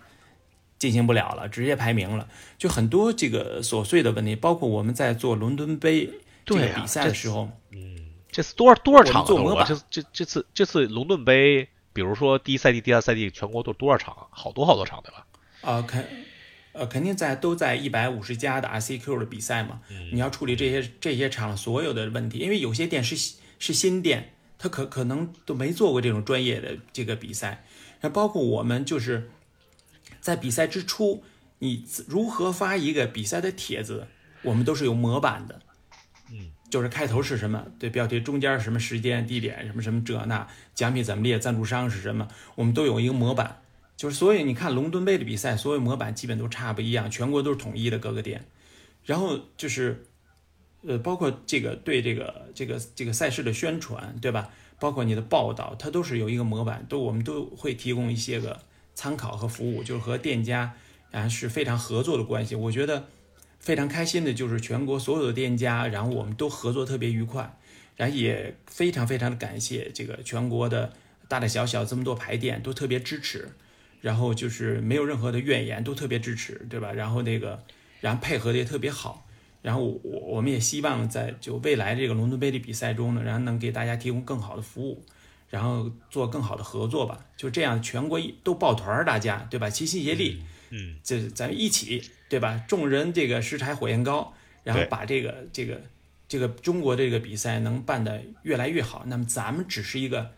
[0.77, 6.09] 进行不了了，直接排名了，就很多这个琐碎的问题，包括我们在做伦敦杯
[6.45, 7.95] 这个比赛的时候，嗯，
[8.29, 14.27] 这次多少多少场做模板，这这这次这次伦敦杯，比如说第一赛季、第二赛季全国都多少场？
[14.31, 15.25] 好多好多场，对吧？
[15.61, 16.05] 啊，肯，
[16.73, 19.81] 呃，肯定在都在一百五十家的 RCQ 的比赛嘛。
[20.11, 23.15] 你要处理这些这些场所有的问题，因为有些店是
[23.59, 27.63] 是新店，他可可能都没做过这种专业的这个比赛。
[28.01, 29.29] 那包括我们就是
[30.19, 31.23] 在比赛之初，
[31.59, 34.07] 你如何发一个比赛的帖子，
[34.41, 35.61] 我们都是有模板的。
[36.31, 43.60] 嗯，就是开头是什么，对标题，中间什么时间、地点，什么什么这那，奖品怎么列，赞助商是什么，我们都有一个模板。
[44.01, 48.43] 就是，所以你看龙墩杯的比赛，所有模板基本都差不一样，全国都是统一的各个店。
[49.05, 50.07] 然后就是，
[50.81, 54.49] 呃，包括这个对这个这个这个赛事的宣传，对吧？
[54.79, 58.59] 包括你的报道，它都是有一个模板，都我们都会提供一些个
[58.95, 60.73] 参考和服务，就是和店家
[61.11, 62.55] 啊是非常合作的关系。
[62.55, 63.05] 我觉得
[63.59, 67.55] 非常开心的就是全国所有的店家，然后我们都合作特别愉快，
[67.95, 70.91] 然后也非常非常的感谢这个全国的
[71.27, 73.49] 大大小小这么多排店都特别支持。
[74.01, 76.91] 然后就是没有任何的怨言，都特别支持，对吧？
[76.91, 77.63] 然后那个，
[77.99, 79.27] 然后配合的也特别好。
[79.61, 85.05] 然后我我们也希望在就未来这个伦敦杯的比赛中呢，然后能给大家提供更好的服务，
[85.51, 87.23] 然后做更好的合作吧。
[87.37, 89.69] 就这样，全国都抱团儿，大家对吧？
[89.69, 90.41] 齐心协力，
[90.71, 92.59] 嗯，这咱们一起对吧？
[92.67, 94.33] 众人这个拾柴火焰高，
[94.63, 95.79] 然后把这个这个
[96.27, 99.03] 这个中国这个比赛能办得越来越好。
[99.05, 100.31] 那么咱们只是一个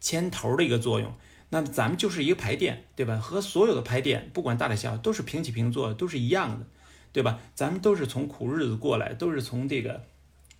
[0.00, 1.14] 牵头的一个作用。
[1.52, 3.16] 那么咱们就是一个牌店，对吧？
[3.16, 6.66] 和所有的牌店，不管大的小，都是平起平坐，都是一样的，
[7.12, 7.40] 对吧？
[7.56, 10.04] 咱们都是从苦日子过来，都是从这个，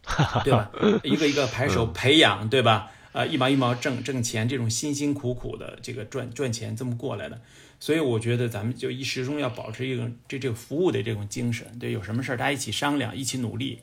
[0.43, 0.71] 对吧？
[1.05, 2.91] 一个一个牌手培养，对吧？
[3.13, 7.41] 啊，一毛一毛挣挣钱，这种辛辛苦苦的这个赚赚钱这么过来的，
[7.79, 13.79] 所以我觉得咱们就一始终要保持一个这这个服务的这种精神，对，有什么事儿大家一起商量，一起努力，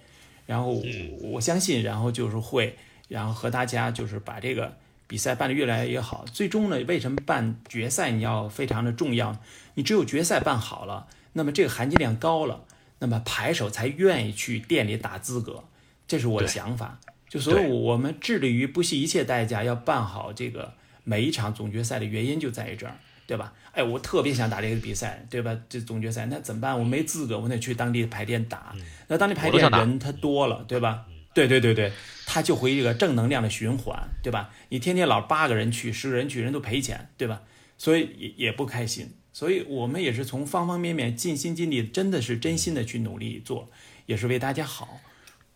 [0.45, 0.83] 然后
[1.21, 2.75] 我相信，然后就是会，
[3.07, 4.75] 然后和大家就是把这个。
[5.07, 9.37] 比赛办得越来越好，最终呢，为什么办决赛你要非常的重要？
[9.75, 12.65] 你只有决赛办好了，那么这个含金量高了，
[12.99, 15.63] 那么牌手才愿意去店里打资格，
[16.07, 16.99] 这是我的想法。
[17.29, 22.95] 就所以，我们致力于不惜一切代价要办好这个每一场总决赛的原因就在于这儿，
[23.25, 23.53] 对吧？
[23.73, 25.55] 哎，我特别想打这个比赛，对吧？
[25.69, 26.79] 这总决赛那怎么办？
[26.79, 28.73] 我没资格，我得去当地的牌店打。
[29.07, 31.05] 那当地牌店人他多了，对吧？
[31.37, 31.91] 对对对对，
[32.25, 34.51] 他就会一个正能量的循环，对吧？
[34.69, 37.43] 你天天老八个人去，十个人去，人都赔钱，对吧？
[37.77, 39.11] 所以也也不开心。
[39.31, 43.69] 所以我们也是从方方面面尽心尽力，真的是真心的去努力做，
[44.07, 44.99] 也是为大家好。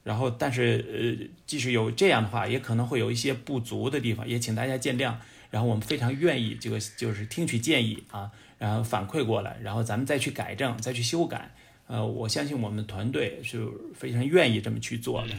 [0.03, 0.85] 然后，但是
[1.19, 5.15] 呃，即使有这样的话，也可能会有一些不足的地方，也请大家见谅。
[5.49, 8.29] 然后我们非常愿意这个就是听取建议啊，
[8.59, 11.51] 然后反馈过来，然后咱们再去改正，再去修改。
[11.87, 15.33] 呃，我相信我们团队是非常愿意这么去做的。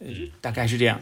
[0.00, 0.08] 呃，
[0.40, 1.00] 大概是这样。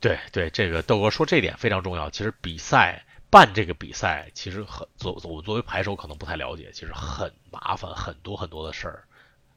[0.00, 2.08] 对对，这个豆哥说这点非常重要。
[2.08, 9.04] 其实比赛办这个比赛，其实很作我作为牌手可能不太了解，其实很麻烦，很多很多的事儿。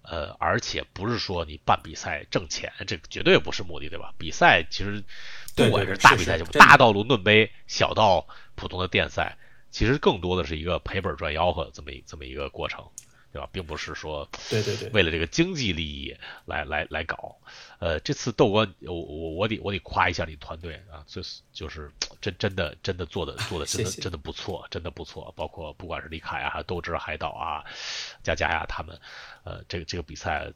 [0.02, 4.14] 呃，而且不是说你办比赛挣钱，这绝对不是目的，对吧？
[4.18, 5.04] 比赛其实
[5.56, 9.38] 不管是大比赛，就大到伦敦杯，小到普通的电赛，
[9.72, 12.86] 其实更多的是一个赔本赚吆喝这么一这么一个过程。
[13.36, 16.16] 对吧，并不是说对对对，为了这个经济利益
[16.46, 17.36] 来来来搞。
[17.80, 25.34] 呃，这次豆哥，我我我得我得夸一下你团队啊，就是就是真真的真的做的做的真的真的不错，真的不错。
[25.36, 27.66] 包括不管是李凯啊，还有斗志海岛啊，
[28.24, 28.98] 佳佳呀他们，
[29.44, 30.50] 呃，这个这个比赛，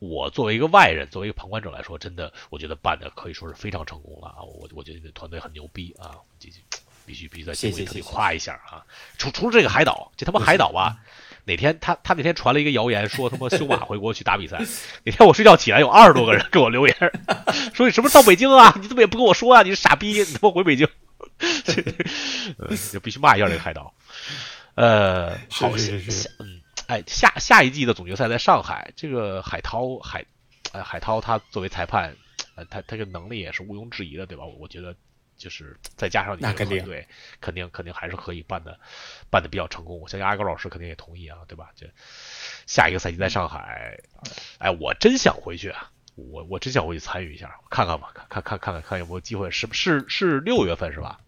[0.00, 4.42] 我作为一个外人，作为一个旁观者来说，真的，我觉得办的可以说是非常成功了啊！
[4.42, 6.60] 我我觉得你的团队很牛逼啊，必须
[7.06, 8.84] 必须必须在节目里特别夸一下啊！
[9.16, 10.98] 除除了这个海岛，这他妈海岛吧，
[11.44, 14.58] 哪天他他那天传了一个谣言，说他妈修马回国去打比赛，
[15.04, 16.96] 哪天我睡觉起来有二十多个人给我留言，
[17.74, 18.74] 说你什么时候到北京啊？
[18.80, 19.62] 你怎么也不跟我说啊？
[19.62, 20.88] 你是傻逼，你他妈回北京，
[22.92, 23.92] 就必须骂一下这个海岛。
[24.74, 26.60] 呃，好，是是是，嗯。
[26.86, 30.22] 哎，下下一季的总决赛在上海，这个海涛海，
[30.72, 32.14] 哎，海涛他作为裁判，
[32.56, 34.44] 呃，他他这能力也是毋庸置疑的，对吧？
[34.44, 34.94] 我觉得
[35.44, 37.06] 就是再加上你的团队，
[37.38, 38.80] 肯定肯定还是可以办的，
[39.28, 40.00] 办的比较成功。
[40.00, 41.70] 我相信阿高老师肯定也同意啊，对吧？
[41.76, 41.86] 这
[42.66, 44.00] 下一个赛季在上海，
[44.56, 51.20] 哎，我真想回去啊，我我真想回去参与一下，看看吧，看看看看看看有没有机会，是是是六月份是吧？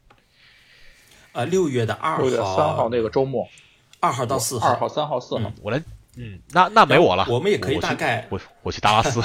[1.33, 3.47] 啊，六月的二号、三号那个周末。
[3.99, 5.83] 二号到四号，二号、三号、四号，我来，
[6.17, 7.27] 嗯，那那没我了。
[7.29, 9.21] 我们也可以大概，我我去达拉斯，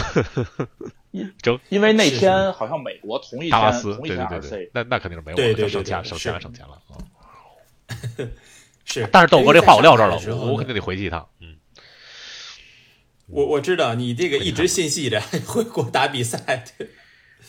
[1.41, 6.99] 整， 因为那天好像美国同一达拉斯，同一天 RC，那那肯定是没我了，省钱省钱了省钱了啊。
[8.83, 11.27] 是，但是豆哥这话我撂这儿了，我我肯定得回去一趟。
[11.39, 11.55] 嗯，
[13.27, 16.89] 我我知道你这个一直心系着回国打比赛，对，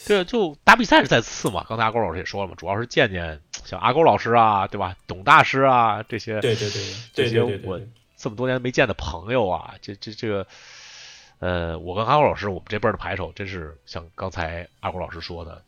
[0.06, 1.64] 对，就打比赛是在次嘛。
[1.68, 3.40] 刚才阿高老师也说了嘛，主要是见见。
[3.64, 4.96] 像阿勾老师啊，对吧？
[5.06, 6.82] 董大师啊，这些，对对对，
[7.12, 7.80] 这些我
[8.22, 10.46] 这么多年没见的朋友啊，这这这个，
[11.40, 15.64] 呃，我跟阿勾老师，我们这辈的牌手，真是像刚才阿勾老师说的，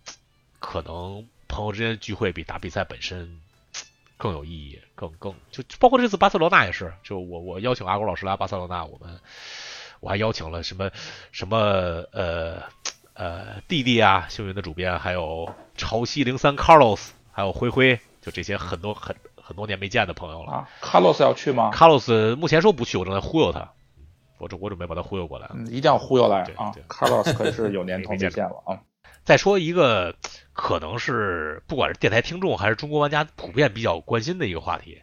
[0.60, 3.40] 可能朋友之间聚会比打比赛本身
[4.16, 9.18] 更有意义，更更就包括这次巴塞罗那也是，就我我邀请阿勾老师来巴塞罗那，我们
[9.98, 10.92] 我还邀请了什么
[11.32, 12.62] 什么呃
[13.14, 17.10] 呃弟弟啊，幸运的主编，还有潮汐零三 Carlos。
[17.36, 20.68] 还有灰灰，就这些很多很很多年没见的朋友了啊。
[20.80, 21.70] 卡洛斯要去吗？
[21.70, 23.72] 卡洛斯目前说不去，我正在忽悠他。
[24.38, 25.48] 我准我准备把他忽悠过来。
[25.54, 26.72] 嗯，一定要忽悠来啊！
[26.88, 28.80] 卡洛斯可是有年头没见了啊。
[29.22, 30.16] 再说一个，
[30.52, 35.02] 可能是不管是电台听众还是中国玩家普遍比较关心的一个话题，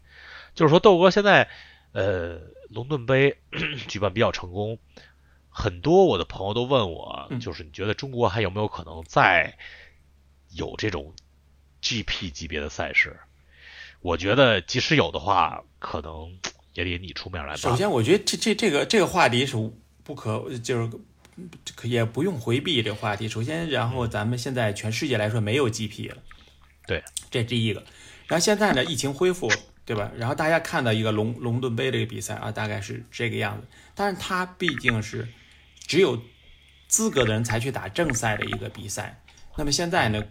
[0.54, 1.48] 就是说豆哥现在
[1.94, 2.40] 呃
[2.70, 3.38] 龙盾杯
[3.88, 4.78] 举办比较成功，
[5.50, 9.58] 很多我的朋友都问我，就是你觉得中国还有没有可能再
[10.50, 11.14] 有这种
[11.82, 13.20] ？GP 级别的赛事，
[14.02, 16.32] 我觉得即使有的话，可能
[16.74, 17.56] 也得你出面来。
[17.56, 19.56] 首先，我觉得这这这个这个话题是
[20.04, 20.90] 不可，就是
[21.76, 23.28] 可也不用回避这个话题。
[23.28, 26.18] 首先，然后咱们现在全世界来说没有 GP 了，
[26.88, 27.84] 对，这第一个。
[28.28, 29.52] 然后现在呢，疫情恢复，
[29.86, 30.12] 对吧？
[30.18, 33.68] 然后大家看到一个龙龙盾杯这个比赛啊，大概是这个样子。
[33.94, 35.28] 但是它毕竟是
[35.86, 36.20] 只有
[36.88, 39.22] 资格的人才去打正赛的一个比赛。
[39.58, 40.24] 那么现在呢？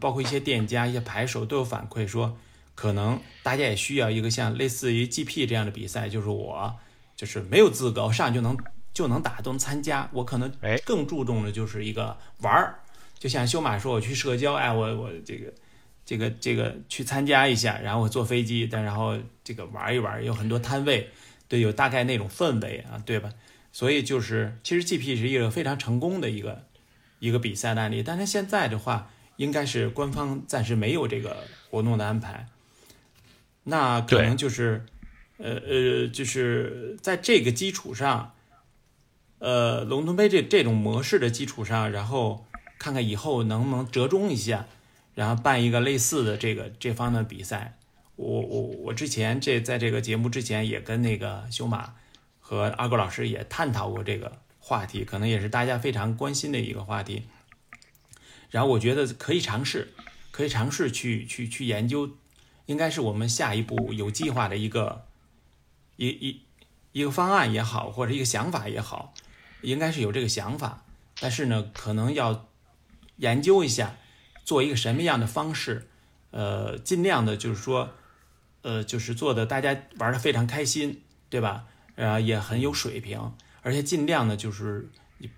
[0.00, 2.38] 包括一些店家、一些牌手都有反馈说，
[2.80, 6.76] 可能大家也需要一个像类似于 GP 这样的比赛，就是我
[7.16, 8.56] 就是没有资格，我上去就能
[8.94, 10.08] 就能打，都能参加。
[10.12, 10.48] 我可能
[10.84, 12.78] 更注重的就是一个玩儿，
[13.18, 15.52] 就像修马说，我去社交，哎，我我这个
[16.06, 21.10] 这个这个去参加一下，然后我坐飞机，但然后这个玩一玩，有很多摊位，
[21.48, 23.32] 对，有大概那种氛围啊，对吧？
[23.72, 26.66] 所以就是其实 GP 是一个非常成功的一个
[27.18, 29.10] 一个比赛的案例，但是现在的话。
[29.38, 32.48] 应该是官方暂时没有这个活动的安排，
[33.68, 34.86] 那可能就是，
[35.36, 38.32] 呃呃，就是在这个基础上，
[39.40, 42.46] 呃，龙腾杯这这种模式的基础上，然后
[42.78, 44.66] 看看以后能不能折中一下，
[45.14, 47.78] 然后办一个类似的这个这方的比赛。
[48.16, 51.94] 我我我之前这在这个节目之前也跟那个修马
[52.40, 57.24] 和阿狗老师也探讨过这个话题，可能也是大家非常关心的一个话题。
[58.50, 59.92] 然后我觉得可以尝试，
[60.30, 62.16] 可以尝试去去去研究，
[62.68, 65.06] 应该是我们下一步有计划的一个
[65.96, 66.42] 一一
[66.92, 69.14] 一个方案也好，或者一个想法也好，
[69.62, 70.84] 应该是有这个想法。
[71.18, 72.46] 但是呢，可能要
[73.16, 73.96] 研究一下，
[74.44, 75.88] 做一个什么样的方式，
[76.30, 77.88] 呃，尽量的就是说，
[78.60, 81.64] 呃，就是做的大家玩的非常开心，对吧？
[81.94, 84.90] 呃，也很有水平，而且尽量的就是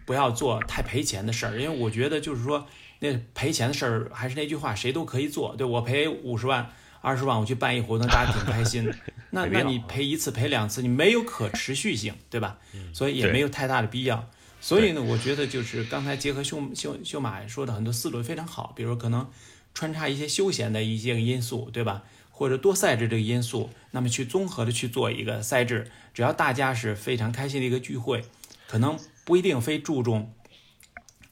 [0.05, 2.67] 不要做太赔钱的事儿，因为我觉得就是说。
[3.03, 5.57] 那赔钱的事儿还是那句话，谁都可以做。
[5.57, 6.71] 对我赔五十万、
[7.01, 8.95] 二十万，我去办一活动，大家挺开心的。
[9.31, 12.59] 那那你赔一次、赔两次，你没有可持续性，对吧？
[12.93, 14.29] 所以也没有太大的必要。
[14.61, 19.31] 所以呢，我觉得就是刚才结合秀秀秀马说的很多思路非常好，比如可能
[19.73, 22.03] 穿插一些休闲的一些因素，对吧？
[22.31, 28.25] 或者多赛制这个因素，那么去综合的去做一个赛制，只要大家是非常开心的一个聚会，
[28.67, 30.35] 可能不一定非注重。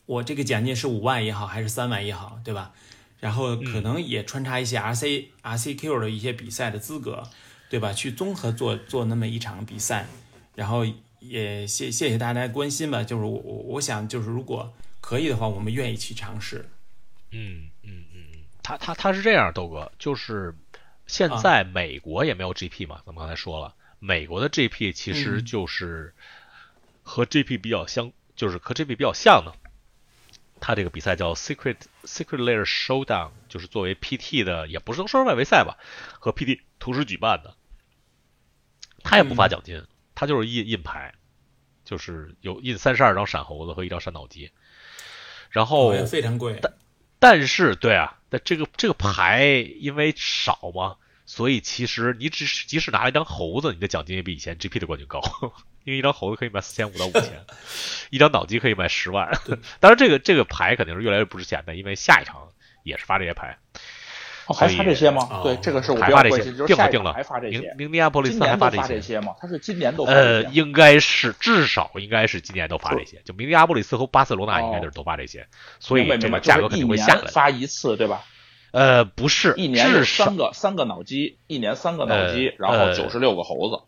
[0.06, 2.72] 我这个奖金是五万也好，还是三万也好，对吧？
[3.20, 7.22] 然后可能也穿插一些 R C R C Q 的一些比赛的资格，
[7.68, 7.92] 对吧？
[7.92, 10.06] 去综合做做那么一场比赛，
[10.54, 10.84] 然后
[11.20, 13.02] 也谢谢谢大家关心吧。
[13.02, 16.68] 就是我我我想就是如果可以的话，我们愿意去尝试。
[17.30, 20.54] 嗯嗯嗯嗯，他他他是这样，豆哥，就是
[21.06, 26.14] 现在美国也没有 GP 嘛，咱们刚才说了，美国的 GP 其实就是
[27.02, 29.52] 和 GP 比较相，就是和 GP 比较像的。
[30.61, 35.78] 他这个比赛叫 Secret Secret Layer Showdown，就是作为 PT 的，也不是说是外围赛吧，
[36.18, 37.54] 和 PT 同时举办的。
[39.02, 39.84] 他也不发奖金，
[40.14, 41.14] 他就是印印牌，
[41.84, 44.50] 就是有印三十二张闪猴子和一张闪脑机。
[45.50, 46.74] 然后非常贵，但
[47.18, 49.44] 但是对啊，但这个这个牌
[49.80, 55.22] 因为少嘛，所以其实你只是即使拿了一张猴子，你的奖金也比以前 GP 的冠军高。
[55.84, 57.44] 因为一张猴子可以卖四千五到五千，
[58.10, 59.30] 一张脑机可以卖十万。
[59.80, 62.48] 当然，这个这个牌肯定是越来越不值钱的，因为下一场
[62.84, 63.58] 也是发这些牌。
[64.46, 65.42] 哦，还发这些吗？
[65.42, 67.12] 对，这个是我还发这些，定了定了。
[67.12, 67.58] 还发这些。
[67.76, 69.34] 明明尼阿波利斯还发这些吗？
[69.38, 73.20] 他是今年都呃，应该是至少应该是今年都发这些。
[73.26, 75.46] 就明尼阿波利斯和巴塞罗那应该就是都发这些，
[75.80, 77.30] 所以这个价格肯定会下来。
[77.30, 78.24] 发一次对吧？
[78.70, 83.82] 呃，不是，一年三个三个脑机，一年三个脑机，然后九十六个猴子。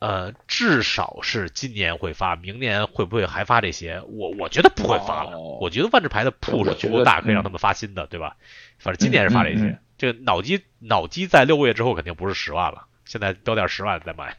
[0.00, 4.00] 呃，至少是今年会发，明年会不会还发这些？
[4.06, 5.38] 我我觉得不会发了。
[5.38, 8.36] 我觉得万智牌的铺是足够大，可以让他们发新的，对吧？
[8.78, 9.78] 反正今年是发这些。
[9.96, 14.36] 这个脑机脑机在六个月之后肯定不是十万了，现在标点十万再买，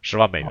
[0.00, 0.50] 十万美元。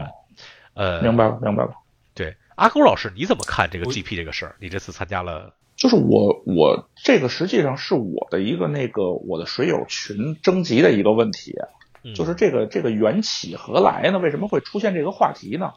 [0.76, 1.74] 呃，明白了，明白了。
[2.14, 4.56] 对，阿勾老师，你怎么看这个 GP 这个事儿？
[4.60, 5.56] 你这次参加了？
[5.76, 11.56] 就是我我这个实际上是我的一个那个我的水友群征集的一个问题。
[12.14, 14.20] 就是这个这个缘起何来呢？
[14.20, 15.74] 为什么会出现这个话题呢？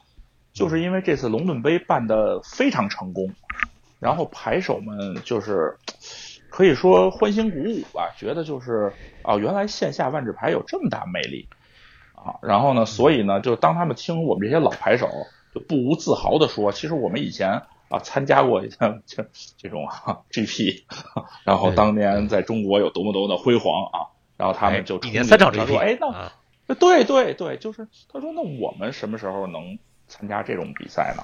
[0.53, 3.31] 就是因为这次龙盾杯办得非常成功，
[4.01, 5.77] 然后牌手们就是
[6.51, 11.49] 可以说欢欣鼓舞吧，觉得就是啊，原来线下万智牌有这么大魅力
[12.15, 12.37] 啊。
[12.43, 15.09] 然后呢，所以呢，就当他们听我们这些老牌手
[15.55, 19.87] 就不无自豪地说，其实我们以前啊参加过像这这种
[20.31, 20.83] GP，
[21.45, 24.18] 然后当年在中国有多么多么的辉煌啊。
[24.39, 25.99] 然后他们就一年三场 GP，说：“哎，
[26.69, 31.23] 那对对对，就是他说，那我们什么时候能参加这种比赛呢？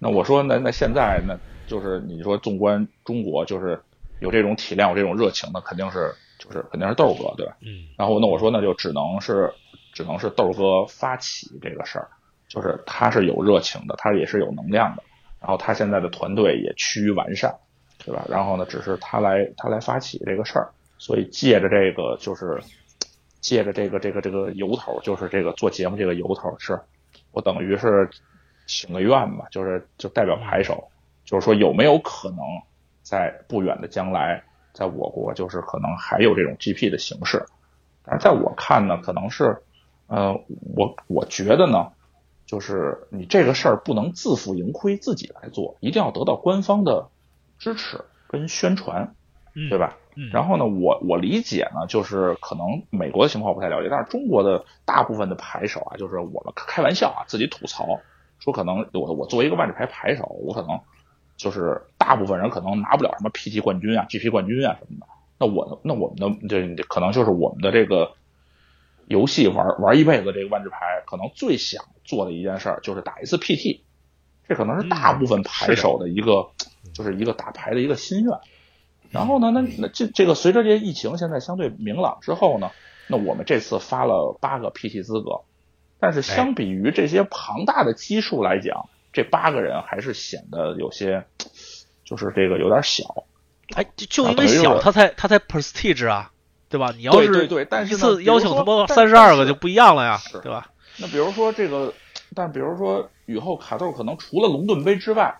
[0.00, 3.80] 那我说，那那现在，那就是你说，纵观中国，就是
[4.20, 7.56] 有这种体量、有这种热情的，肯定是就是肯定是豆哥，对吧？
[7.60, 7.92] 嗯。
[7.98, 9.52] 然后那我说，那就只能是
[9.92, 12.08] 只能是豆哥发起这个事儿，
[12.48, 15.02] 就是他是有热情的，他也是有能量的，
[15.40, 17.52] 然后他现在的团队也趋于完善，
[18.04, 18.24] 对吧？
[18.30, 22.60] 然后呢，只是他来他来发起这个事儿。”所以借着这个，就是
[23.40, 26.80] 借着这个这个这个由头，就是这个做节目这个由头，是
[27.30, 28.10] 我等于是
[28.66, 30.88] 请个愿吧，就是就代表牌手，
[31.24, 32.38] 就是说有没有可能
[33.02, 34.42] 在不远的将来，
[34.72, 37.46] 在我国就是可能还有这种 GP 的形式，
[38.04, 39.62] 但是在我看呢，可能是
[40.08, 40.32] 呃，
[40.76, 41.92] 我我觉得呢，
[42.44, 47.08] 就是你这个事儿不能自负盈亏，自己来做，一定要得到官方的
[47.58, 49.14] 支持跟宣传，
[49.70, 49.96] 对吧？
[50.32, 58.00] 然后呢，我我理解呢，就是可能美国的情况我不太了解，但是中国的大部分的牌手啊，就是我们开玩笑啊，自己吐槽
[58.40, 60.80] 说，可能我我作为一个万智牌牌手，我可能
[61.36, 65.06] 就是大部分人可能拿不了什么 PT 冠军啊、GP 冠军啊什么的。
[65.38, 68.14] 那我那我们的这可能就是我们的这个
[69.06, 73.82] 游戏玩玩一辈子这个万智牌，可能最想做的一件事儿就是打一次 PT，
[74.48, 76.48] 这可能是大部分牌手的一个
[76.92, 78.32] 就是一个打牌的一个心愿。
[79.10, 79.50] 然后呢？
[79.50, 82.70] 那那这这个随着这些疫情现在相对明朗之后呢，
[83.06, 85.40] 那我们这次发了八个 PT 资格，
[85.98, 91.24] 但是相比于这些庞大的基数来讲，这八个人还是显得有些，
[92.04, 93.24] 就是这个有点小。
[93.74, 96.30] 哎，就就因为小，他才他才 prestige 啊，
[96.68, 96.92] 对吧？
[96.96, 100.70] 你要是对对，但是一次邀请他妈三十二个就不一样了呀，对吧？
[100.98, 101.94] 那比如说这个，
[102.34, 105.38] 但比如说雨后卡豆可能除了龙盾杯之外，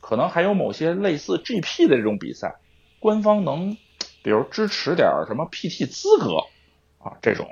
[0.00, 2.56] 可能还有某些类似 GP 的这种比赛。
[3.00, 3.76] 官方能，
[4.22, 6.46] 比如支持点什么 PT 资格
[6.98, 7.48] 啊，这种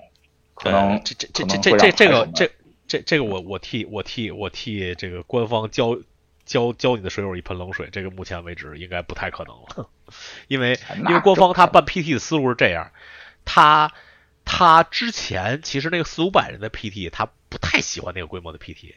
[0.55, 2.51] 可能这这这这这这这个这
[2.89, 5.99] 这这个我我替我替我替这个官方浇
[6.45, 9.89] 浇浇你的水友一盆冷水，这个目前为止应该不太可能了，
[10.49, 10.79] 因为
[11.09, 12.91] 因为官方他办 PT 的思路是这样，
[13.45, 13.93] 他
[14.45, 18.95] 他之前其实那个四五百人的 PT 他不太喜欢那个规模的 PT，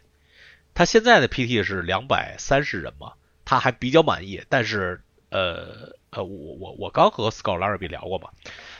[0.73, 3.13] 他现在的 PT 是两百三十人嘛，
[3.45, 5.95] 他还比较满意，但是呃。
[6.11, 8.31] 呃，我我我刚和 Scott Larrabee 聊过嘛，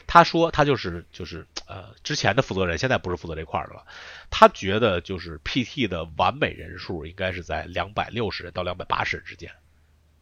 [0.07, 3.85] 他说他就是就是呃之前的负责人，现在不是负责这块的了。
[4.31, 9.51] 他觉得就是 PT 的完美人数应该是在两百六十人到两百八十人之间，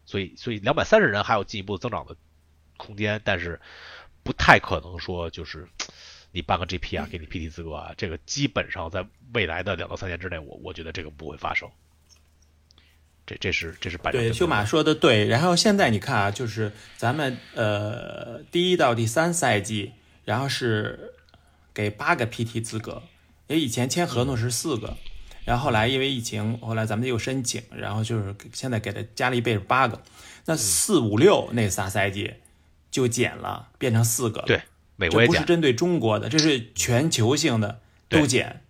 [0.05, 2.16] 所以所以两百三十人还有进一步增长的
[2.76, 3.62] 空间，但是
[4.24, 5.68] 不太可能说就是
[6.32, 11.70] 你办个 GP 啊，给你 PT 资格啊，这个基本上在未来的两到三年之内，我我觉得这个不会发生。
[13.28, 15.28] 这这是这是对修马说的对。
[15.28, 19.91] 然后现在你看啊，就是咱们呃第一到第三赛季，
[20.23, 21.13] 然后是
[21.73, 23.03] 给八个 PT 资格，
[23.47, 24.95] 因为以前签合同是四个，
[25.43, 30.01] 然后后来因为疫情，后来咱们又申请，然后就是现在给他加了一倍是八个。
[30.45, 32.36] 那四五六那仨赛季
[32.89, 34.41] 就减了，变成四个。
[34.43, 34.61] 对，
[34.95, 35.28] 美国也。
[35.28, 38.61] 不是针对中国的，这是全球性的都减。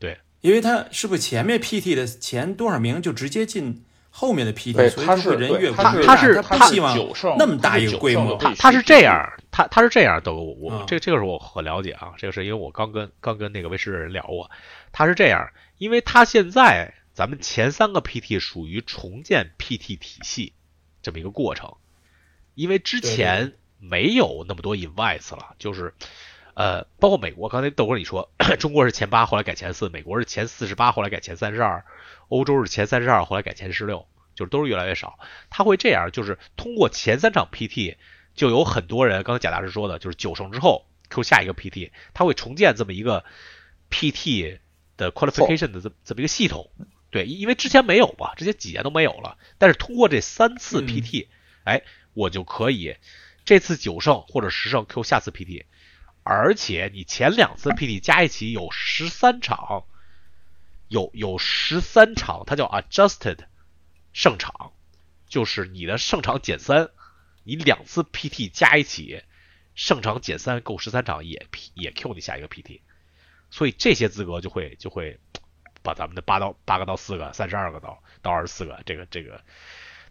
[0.00, 3.84] 对，因为他是不是前面 PT 的前多少名就直接进？
[4.20, 6.94] 后面的 PT，所以他人越他他是他希望
[7.38, 14.50] 那么大一个规模，他他是这样，他他是这样的，我我这这个是我很了解啊，这个是因为我刚跟刚跟那个威士的人聊过，
[14.92, 15.48] 他是这样，
[15.78, 20.52] 因为他现在咱们前三个 PT 属于重建 PT 体系
[21.00, 21.76] 这么一个过程，
[22.54, 25.94] 因为之前没有那么多 invites 了，就是
[26.52, 31.82] 呃，包括美国，刚才豆哥你说 中国是前八，后来改前四，美国是前四十八，后来改前三十二。
[32.30, 34.06] 欧洲是前三十二，后来改前十六，
[34.36, 35.18] 就是都是越来越少。
[35.50, 37.96] 他会这样，就是通过前三场 PT，
[38.34, 43.24] 就有很多人，刚才贾大师说的，就是九胜之后 Q 下一个 PT，他会重建这么一个
[43.90, 44.60] PT
[44.96, 46.70] 的 qualification 的这这么一个系统。
[47.10, 49.36] 对，因为之前没有嘛，之前几年都没有了。
[49.58, 51.26] 但是通过这三次 PT，
[51.64, 51.82] 哎，
[52.14, 52.94] 我就可以
[53.44, 55.64] 这次九胜或者十胜 Q 下次 PT，
[56.22, 59.84] 而且你前两次 PT 加一起有十三场。
[60.90, 63.38] 有有十三场，它叫 adjusted
[64.12, 64.72] 胜场，
[65.28, 66.90] 就是你的胜场减三，
[67.44, 69.22] 你两次 PT 加一起，
[69.76, 72.80] 胜场减三够十三场也 P 也 Q 你下一个 PT，
[73.52, 75.20] 所以这些资格就会就会
[75.84, 79.44] 把咱们的八到八个到四个，三十二个到到二十四个，这个这个，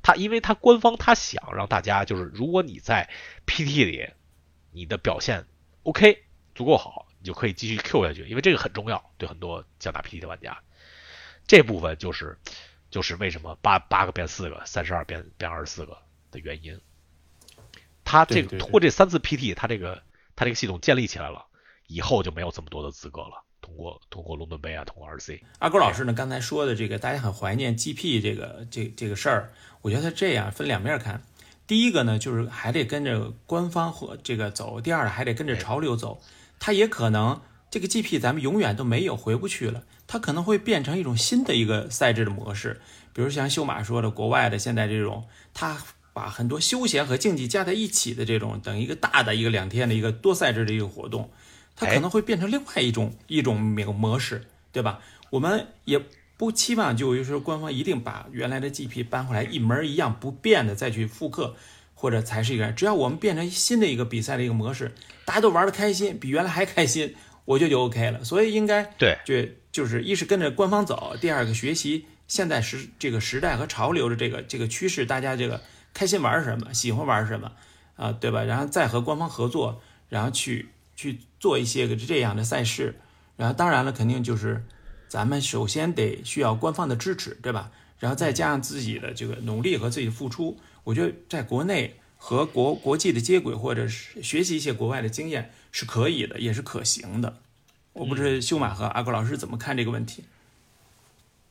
[0.01, 3.09] 他因为他官方他想让大家就是如果你在
[3.45, 4.09] PT 里
[4.71, 5.45] 你的表现
[5.83, 6.23] OK
[6.55, 10.57] 足够好，你就可以继续 Q 下去，因为这个很重要，对很多想打 PT 的玩家。
[11.49, 12.37] 这部分就是，
[12.91, 15.97] 就是为什么八八个变四个，三十二变变二十四个
[16.29, 16.79] 的原因。
[18.05, 20.03] 他这个通过这三次 PT，他这个
[20.35, 21.47] 他这个系统建立起来了，
[21.87, 23.43] 以后就没有这么多的资格了。
[23.61, 25.41] 通过通过伦敦杯啊，通过 RC。
[25.57, 31.23] 阿狗老师呢，刚才说的这个，大家很怀念 GP 这个这这个事儿，我觉得他这样分两面看。
[31.65, 36.21] 第一个呢，就是还得跟着官方和这个走；第二呢，还得跟着潮流走。
[36.59, 39.83] 他也可能这个 GP 咱们永远都没有回不去了。
[40.07, 42.81] 它可能会变成一种新的一个赛制的模式，
[43.13, 45.77] 比如像秀马说的，国外的现在这种，它
[46.13, 51.29] 把很多休闲和竞技加在一起的这种，等一个大的一个两天的一个多赛制的一个活动，
[51.75, 54.99] 它可能会变成另外一种一种模模式，对吧？
[55.29, 56.01] 我们也
[56.37, 61.55] 不期望就是说官方一定把原来的 GP 搬回来一门一样不变的再去复刻，
[61.93, 67.13] 或者才是一个，只要我们变成新的一个比赛的一个模式，大家都玩的开心，比原来还开心，
[67.49, 68.23] 我觉得就 OK 了。
[68.23, 69.33] 所以应该对就。
[69.71, 75.61] 就是一是跟着官方走，第二个学习现在时这个时代和潮流的这个这个趋势，大家这个
[75.93, 77.51] 开心玩什么，喜欢玩什么
[77.95, 78.43] 啊，对吧？
[78.43, 79.79] 然后再和官方合作，
[80.09, 82.95] 然后去去做一些个这样的赛事，
[83.37, 84.65] 然后当然了，肯定就是
[85.07, 87.71] 咱们首先得需要官方的支持，对吧？
[87.99, 97.37] 然后再加上自己的这个努力和自己的付出，我觉得在国内和国国际的接轨，或者是学习一些国外的经验是可以的，也是可行的。
[97.93, 100.23] 我不知道修马和阿国老师怎么看这个问题。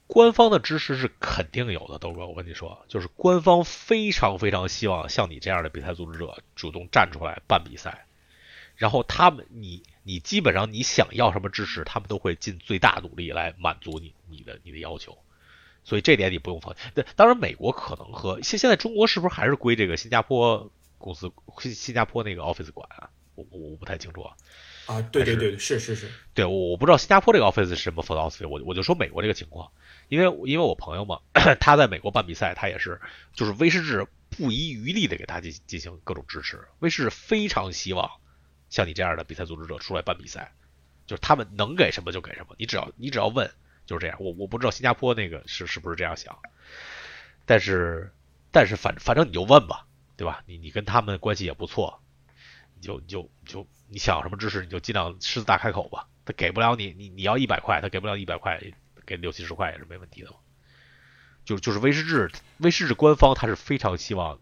[0.07, 8.07] 官方的支持是肯定有的，豆哥，我跟你说，就是官方非常非常希望像你这样的比赛组织者主动站出来办比赛，
[8.77, 15.19] 然后他们，你你基本上你想要什么支持，他们都会尽最大努力来满足你你的你的要求，
[15.85, 17.05] 所以这点你不用放心。
[17.15, 23.11] 当然，美国可能和现现在中国是不是还是归这个新加坡公司新新加坡那个 office 管啊？
[23.51, 24.35] 我我不太清楚啊。
[24.87, 29.71] 啊，对对对，是是是，对我我不知道新加坡这个 office 是什么 philosophy，我我就说美国这个情况，
[30.09, 31.21] 因为因为我朋友嘛，
[31.61, 32.99] 他在美国办比赛，他也是
[33.35, 38.11] 就是威士治不遗余力的给他进进行各种支持，威士非常希望
[38.71, 40.55] 像你这样的比赛组织者出来办比赛，
[41.07, 43.51] 就是他们能给什么就给什么，你只要你只要问
[43.85, 46.39] 就是这样，我我不知道新加坡那个是是不是这样想，
[47.45, 48.11] 但是
[48.51, 49.87] 但是反反正你就问吧，
[50.17, 50.43] 对吧？
[50.47, 52.01] 你你跟他们关系也不错。
[52.81, 56.07] 你就你就就你想要什么知识，你就尽量狮子大开口吧。
[56.25, 58.61] 他给不了你，你你要一百块，他给不了一百块，
[59.05, 60.31] 给六七十块也是没问题的。
[61.45, 64.39] 就就是威士治，威士治官方他是非常希望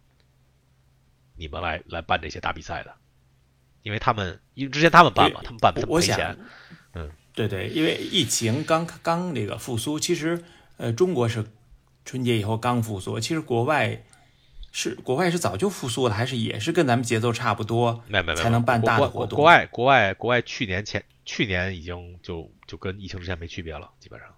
[1.36, 2.94] 你们来来办这些大比赛的，
[3.82, 6.36] 因为他们因为之前他们办嘛，他们办他们赔钱。
[6.92, 10.44] 嗯，对对，因为疫情刚刚那个复苏，其实
[10.76, 11.46] 呃中国是
[12.04, 14.04] 春节以后刚复苏，其实国外。
[14.78, 18.04] 是国外是早就复苏了，还是也是跟咱们节奏差不多？
[18.08, 19.36] 没没没，才能办大的国活动。
[19.38, 24.28] 国外国外国外去年前去年已经就就跟疫情之前没区别了，基本上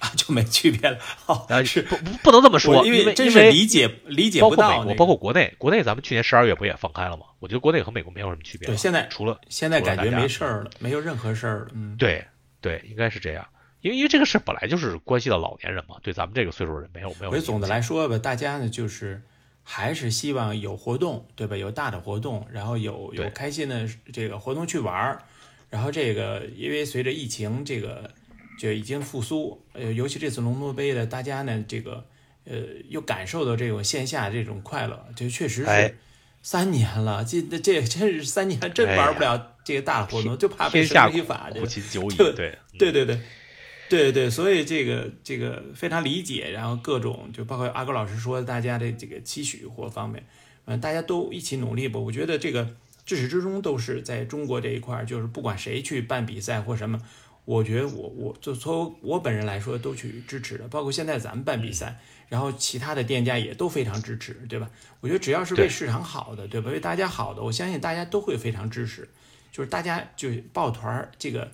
[0.00, 0.98] 啊就没区别了。
[1.24, 4.68] 哦，是不不不能这么说，因为真是理解理解不到。
[4.68, 7.24] 包括美国，包括国内，国内咱们去年十二月不也放开了吗？
[7.38, 8.66] 我觉得国内和美国没有什么区别。
[8.66, 11.68] 对，现在除了现在感觉没事儿了，没有任何事儿了。
[11.72, 12.22] 嗯，对
[12.60, 13.48] 对，应该是这样。
[13.80, 17.30] 因为因为这个事本来就是关系到老年人嘛，对咱们这个岁数人没有没有。
[17.30, 19.22] 所以总的来说吧，大家呢就是
[19.68, 21.56] 还是希望有活动，对吧？
[21.56, 25.20] 有大的活动，然后有有开心的这个活动去玩儿。
[25.68, 28.08] 然后这个因为随着疫情这个
[28.60, 32.06] 就已经复苏，呃，尤其这次龙舟杯的，大家呢这个
[32.44, 32.54] 呃
[32.88, 35.94] 又感受到这种线下这种快乐，就确实是
[36.42, 41.50] 三年了，这这真是三年真玩不了这个大的活动，就怕被下违法。
[41.52, 42.32] 苦秦久矣，对
[42.78, 43.18] 对对对。
[43.88, 50.26] 对对，所以这个这个非常理解，然后各种就包括阿高老师说大家的这个期许或方面，
[50.64, 52.00] 嗯，大家都一起努力吧。
[52.00, 52.68] 我觉得这个
[53.04, 57.00] 至始至终都是在中国这一块，就是不管谁去办比赛或什么，
[57.44, 60.66] 我觉得我我就从我本人来说都去支持的。
[60.66, 64.68] 包括现在咱们办比赛，然后其他的店家也都非常支持，对吧？
[65.00, 66.72] 我觉得只要是为市场好的，对吧？
[66.72, 69.08] 为大家好的，我相信大家都会非常支持。
[69.52, 71.52] 就是大家就抱团儿这个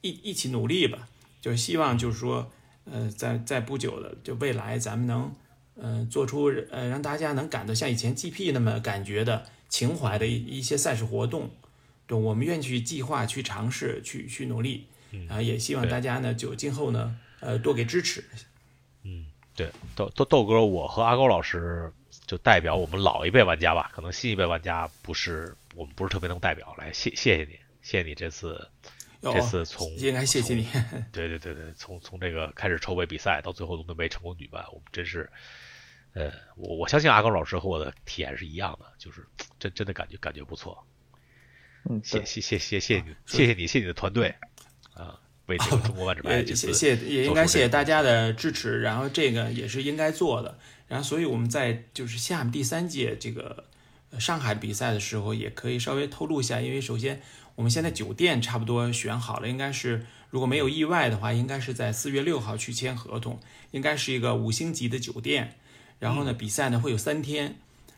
[0.00, 1.08] 一一起努力吧。
[1.42, 2.50] 就希望就是说，
[2.84, 5.34] 呃，在在不久的就未来，咱们能，
[5.74, 11.50] 呃，做出呃让大家能感到像以前 GP 那么感觉的情怀的一一些赛事活动，
[12.06, 14.86] 对，我们愿意去计划、去尝试、去去努力，
[15.28, 18.24] 啊也希望大家呢，就今后呢，呃，多给支持。
[19.02, 19.26] 嗯，
[19.56, 21.92] 对，豆豆豆哥，我和阿高老师
[22.24, 28.68] 就代表我们老一辈玩家吧，可能新一辈玩家不是我们不是特别能代表，来谢谢谢你，谢谢你这次。
[29.22, 30.66] 这次从应该谢谢你，
[31.12, 35.30] 对对对对，从从这个开始筹备比赛到最后龙盾杯成功举办，我们真是，
[36.12, 39.24] 呃，我我相信阿高老师和我的体验是一样的，就是
[39.60, 40.84] 真真的感觉感觉不错。
[41.88, 44.34] 嗯，谢谢谢谢谢谢你，谢谢你，谢谢你的团队
[44.94, 45.16] 啊，
[45.46, 50.58] 为这个中国万智牌，谢谢也应该谢谢大家的支持，然后这个也是应该做的，
[50.88, 53.66] 然后所以我们在就是下面第三届这个
[54.18, 57.22] 上海比赛的时候，也可以稍微透露一下，因为首先。
[57.54, 63.38] 我们现在酒店差不多选好了，应该是如果没有意外的话，应该是在四月六号去签合同，
[63.72, 65.56] 应该是一个五星级的酒店。
[65.98, 67.56] 然后呢，比赛呢会有三天，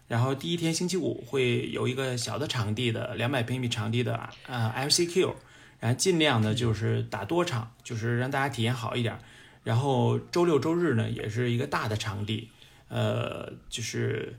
[0.08, 5.32] 然后第一天星期五会有一个小的场地的两百平米场地的呃 MCQ，
[5.80, 9.18] 然后尽量呢就是打多场，就是让大家体验好一点。
[9.62, 12.50] 然后周六周日呢也是一个大的场地，
[12.88, 14.38] 呃，就是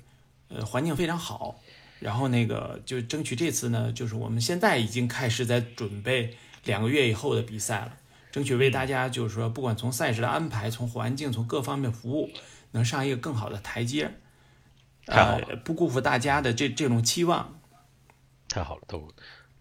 [0.49, 1.59] 呃环境非常好。
[1.99, 6.35] 然后那个就争取这次呢，就是我们现在已经开始在准备
[6.65, 7.97] 两个月以后的比赛了，
[8.31, 12.29] 争取为大家就是说，不管从赛事的安排、从环境、从各方面服务，
[12.71, 14.11] 能上一个更好的台阶，
[15.05, 17.59] 呃，不辜负大家的这这种期望。
[18.49, 19.07] 太好了，豆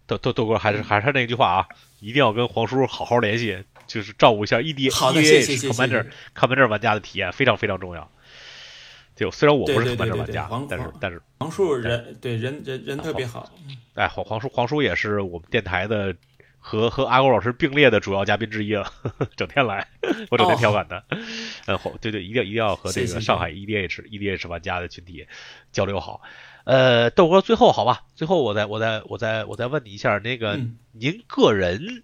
[0.05, 1.67] 豆豆豆哥还是还是那句话啊，
[1.99, 5.69] 一定要跟黄叔好好联系，就是照顾一下 ED 好的，谢谢谢谢。
[5.69, 8.11] 看完这看完这玩家的体验非常非常重要。
[9.15, 13.49] 就虽然我不是玩这玩家，但是但是黄叔人对人人人特别好。
[13.93, 16.13] 哎，黄黄叔黄叔也是我们电台的
[16.59, 18.91] 和和阿狗老师并列的主要嘉宾之一了，
[19.37, 19.87] 整天来，
[20.29, 21.03] 我整天调侃他。
[21.65, 25.25] 呃，对对，一定一定要和这个上海 EDH EDH 玩家的群体
[25.71, 26.21] 交流好。
[26.65, 30.59] 呃，豆哥，最后好吧，最后我再我再我再我再问你一下，那个
[30.91, 32.03] 您个人。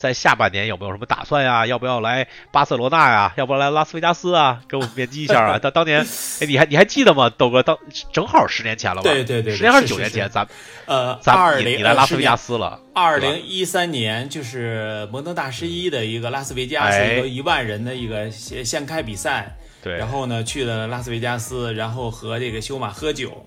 [0.00, 1.66] 在下半年有没有什么打算呀？
[1.66, 3.34] 要不要来巴塞罗那呀？
[3.36, 4.62] 要不要来拉斯维加斯啊？
[4.66, 5.58] 给我们面基一下啊！
[5.60, 6.00] 当当年，
[6.40, 7.28] 哎，你还你还记得吗？
[7.28, 7.76] 豆哥，当
[8.10, 9.02] 正好十年前了吧？
[9.02, 10.26] 对对对，十年还是九年前？
[10.30, 10.48] 咱
[10.86, 12.80] 呃，咱你你来拉斯维加斯了？
[12.94, 23.44] 二零一三年就是摩登大师一的一个拉斯维加斯一个一万人的一个先先开比赛，对，然后呢去了拉斯维加斯，然后和这个修马喝酒。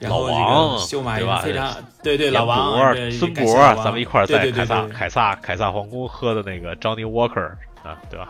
[0.00, 1.40] 老王，修马对吧？
[1.40, 3.44] 非常对对，老王、孙博，
[3.82, 7.48] 咱们一块儿在凯撒凯撒凯撒皇宫喝的那个 Johnny Walker
[7.82, 8.28] 啊，对吧？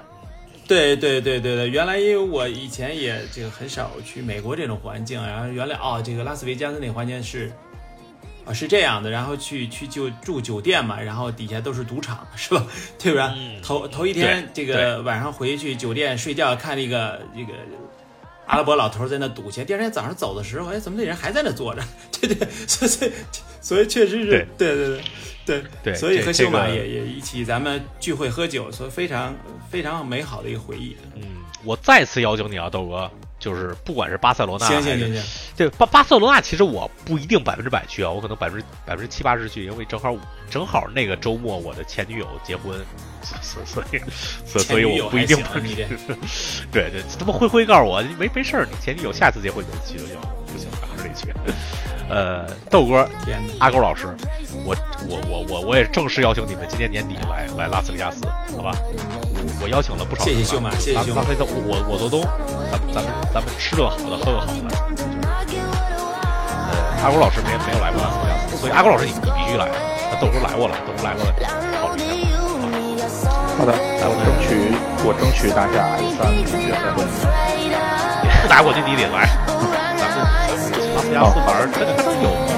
[0.69, 7.51] 对对对对对，原来因为我以前也这个很少去美国这种环境，然后原来哦，这个拉斯维加斯那环境是
[8.45, 12.65] 啊是这样的，然后去去就住酒店嘛，然后底下都是赌场，是吧？
[12.99, 13.35] 对吧？
[13.63, 17.53] 头头一天这个晚上回去酒店睡觉，看那个这个。
[18.47, 21.83] 阿拉伯老头在那赌钱，第二天早上走的时候，哎，怎么那人还在那坐着？
[22.21, 23.13] 对对，所以
[23.61, 25.01] 所以确实是，对对对
[25.45, 29.35] 对对，所以和秀马也也一起咱们聚会喝酒，所以非常
[29.71, 30.97] 非常美好的一个回忆。
[31.15, 31.23] 嗯，
[31.65, 35.23] 我再次邀请你啊，豆哥，就是不管是巴塞罗那，行行行行，
[35.57, 40.17] 对巴巴塞罗那，其实我不一定百分之百去啊，我可能百分之百分之七八十去，因为正好
[40.51, 42.79] 正好那个周末我的前女友结婚，
[43.43, 44.01] 所所以
[44.47, 45.87] 所所以我不一定不去。
[46.73, 51.29] 对对，他们灰灰告诉我没没事儿，你前女友下次结婚你去就行，不行还是得去。
[52.09, 53.09] 呃，豆哥，
[53.59, 54.07] 阿狗老师，
[54.65, 54.77] 我
[55.09, 58.25] 我我我我也正式邀请你们今年年底来来拉斯维加斯，
[58.57, 58.73] 好吧？
[59.61, 61.23] 我邀请了不少，谢谢秀马，谢谢秀马。
[61.27, 62.23] 我我做东，
[62.71, 64.53] 咱们咱们咱们吃顿好的，喝个好的。
[66.71, 69.67] 呃，阿狗老师没没有来过拉斯维加斯，所以阿狗老师你你必须来。
[70.11, 71.35] 那豆哥来过了，豆哥来过了，
[71.75, 72.31] 考虑一
[73.03, 73.31] 下。
[73.59, 74.71] 好的，来我争取
[75.03, 76.31] 我争取拿下 S 三
[76.95, 77.27] 冠军。
[78.43, 79.27] 不打过去你得来。
[80.97, 82.56] 拉斯维加斯反而真的有。